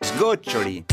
[0.00, 0.86] sgoccioli.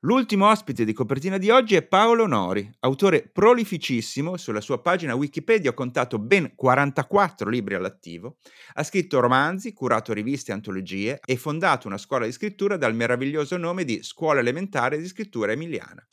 [0.00, 5.70] L'ultimo ospite di copertina di oggi è Paolo Nori, autore prolificissimo, sulla sua pagina Wikipedia
[5.70, 8.38] ho contato ben 44 libri all'attivo,
[8.74, 13.56] ha scritto romanzi, curato riviste e antologie e fondato una scuola di scrittura dal meraviglioso
[13.56, 16.04] nome di Scuola Elementare di Scrittura Emiliana.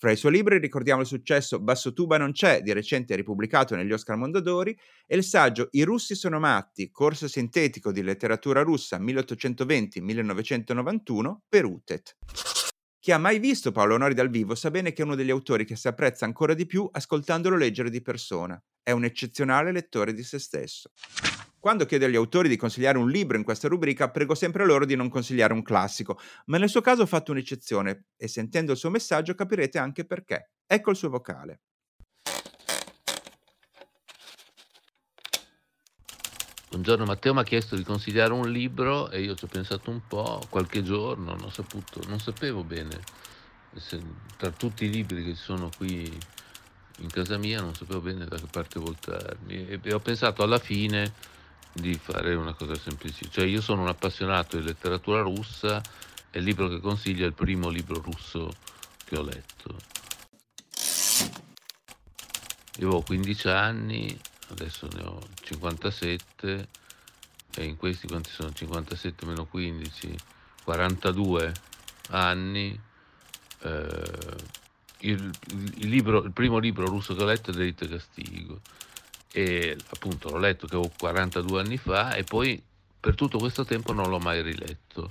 [0.00, 3.90] Fra i suoi libri ricordiamo il successo Basso Tuba non c'è, di recente ripubblicato negli
[3.90, 11.38] Oscar Mondadori, e il saggio I russi sono matti, corso sintetico di letteratura russa 1820-1991
[11.48, 12.16] per UTET.
[13.00, 15.64] Chi ha mai visto Paolo Nori dal vivo sa bene che è uno degli autori
[15.64, 18.56] che si apprezza ancora di più ascoltandolo leggere di persona.
[18.80, 20.92] È un eccezionale lettore di se stesso.
[21.60, 24.94] Quando chiedo agli autori di consigliare un libro in questa rubrica, prego sempre loro di
[24.94, 28.90] non consigliare un classico, ma nel suo caso ho fatto un'eccezione e sentendo il suo
[28.90, 30.50] messaggio capirete anche perché.
[30.64, 31.62] Ecco il suo vocale.
[36.70, 40.02] Buongiorno Matteo mi ha chiesto di consigliare un libro e io ci ho pensato un
[40.06, 43.00] po', qualche giorno, non, saputo, non sapevo bene,
[43.74, 44.00] se,
[44.36, 46.16] tra tutti i libri che sono qui
[46.98, 50.58] in casa mia non sapevo bene da che parte voltarmi e, e ho pensato alla
[50.58, 51.36] fine
[51.80, 53.28] di fare una cosa semplice.
[53.30, 55.80] Cioè io sono un appassionato di letteratura russa
[56.30, 58.50] e il libro che consiglio è il primo libro russo
[59.04, 59.76] che ho letto.
[62.78, 66.68] Io avevo 15 anni, adesso ne ho 57
[67.56, 70.16] e in questi quanti sono 57 meno 15,
[70.62, 71.52] 42
[72.10, 72.78] anni.
[73.60, 74.56] Eh,
[75.00, 75.30] il,
[75.76, 78.60] il, libro, il primo libro russo che ho letto è Delitto e Castigo
[79.32, 82.62] e appunto l'ho letto che avevo 42 anni fa e poi
[83.00, 85.10] per tutto questo tempo non l'ho mai riletto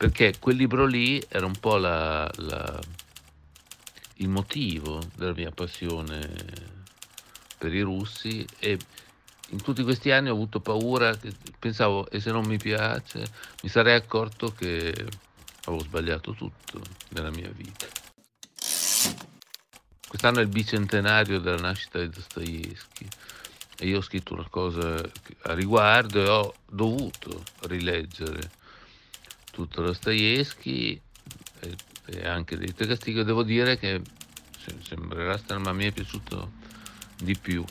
[0.00, 2.80] perché quel libro lì era un po' la, la,
[4.14, 6.26] il motivo della mia passione
[7.58, 8.78] per i russi e
[9.50, 11.14] in tutti questi anni ho avuto paura,
[11.58, 13.30] pensavo e se non mi piace
[13.62, 14.94] mi sarei accorto che
[15.64, 17.86] avevo sbagliato tutto nella mia vita.
[20.08, 23.06] Quest'anno è il bicentenario della nascita di Dostoevsky
[23.82, 25.00] e io ho scritto una cosa
[25.44, 28.50] a riguardo e ho dovuto rileggere
[29.50, 31.00] tutto Dostoevsky
[31.60, 33.22] e, e anche Delitto e Castigo.
[33.22, 34.02] Devo dire che
[34.82, 36.52] sembrerà strano, ma mi è piaciuto
[37.22, 37.64] di più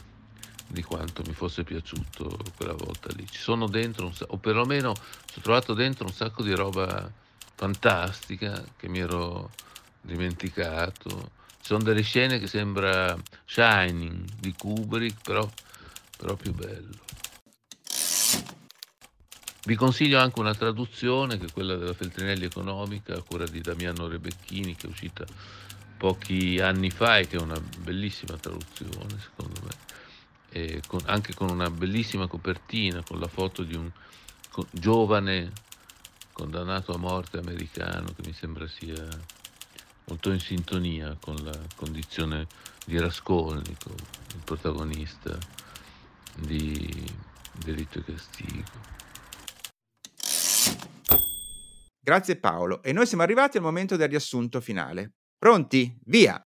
[0.66, 3.28] di quanto mi fosse piaciuto quella volta lì.
[3.30, 4.94] Ci sono dentro, un, o perlomeno
[5.26, 7.08] ci ho trovato dentro un sacco di roba
[7.54, 9.52] fantastica che mi ero
[10.02, 11.38] dimenticato.
[11.62, 15.48] Ci sono delle scene che sembra Shining di Kubrick, però
[16.36, 16.98] più bello.
[19.66, 24.08] Vi consiglio anche una traduzione che è quella della Feltrinelli Economica a cura di Damiano
[24.08, 25.26] Rebecchini che è uscita
[25.98, 31.70] pochi anni fa e che è una bellissima traduzione secondo me, con, anche con una
[31.70, 33.92] bellissima copertina con la foto di un
[34.72, 35.52] giovane
[36.32, 39.08] condannato a morte americano che mi sembra sia
[40.06, 42.48] molto in sintonia con la condizione
[42.86, 44.00] di Raskolnikov,
[44.34, 45.38] il protagonista
[46.42, 46.90] di,
[47.64, 48.98] delitto e castigo.
[52.02, 52.82] Grazie Paolo.
[52.82, 55.14] E noi siamo arrivati al momento del riassunto finale.
[55.38, 55.96] Pronti?
[56.06, 56.44] Via!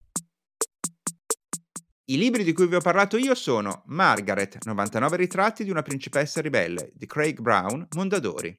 [2.05, 6.41] I libri di cui vi ho parlato io sono Margaret, 99 ritratti di una principessa
[6.41, 8.57] ribelle, di Craig Brown, Mondadori.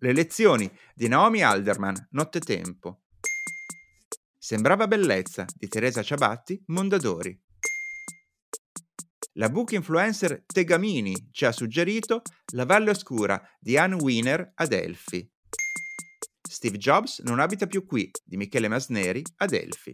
[0.00, 3.06] Le lezioni di Naomi Alderman, Nottetempo.
[4.38, 7.36] Sembrava bellezza di Teresa Ciabatti, Mondadori.
[9.38, 12.22] La book influencer Tegamini ci ha suggerito
[12.54, 15.30] La Valle Oscura di Anne Wiener ad Elfi.
[16.42, 19.92] Steve Jobs non abita più qui di Michele Masneri ad Elfi.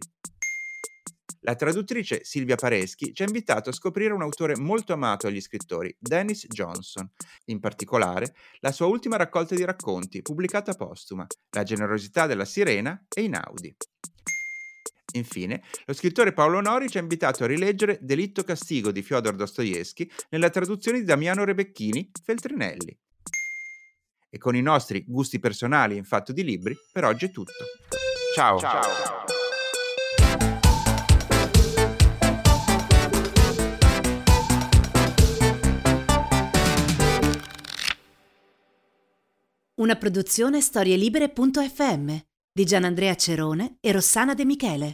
[1.41, 5.95] La traduttrice Silvia Pareschi ci ha invitato a scoprire un autore molto amato agli scrittori,
[5.99, 7.07] Dennis Johnson,
[7.45, 13.21] in particolare la sua ultima raccolta di racconti, pubblicata postuma, La generosità della sirena e
[13.21, 13.77] Inaudi.
[15.15, 20.09] Infine, lo scrittore Paolo Nori ci ha invitato a rileggere Delitto Castigo di Fyodor Dostoevsky
[20.29, 22.97] nella traduzione di Damiano Rebecchini, Feltrinelli.
[24.29, 27.53] E con i nostri gusti personali in fatto di libri, per oggi è tutto.
[28.35, 28.59] Ciao!
[28.59, 29.23] Ciao.
[39.77, 42.17] Una produzione storielibere.fm
[42.51, 44.93] di Gianandrea Cerone e Rossana De Michele.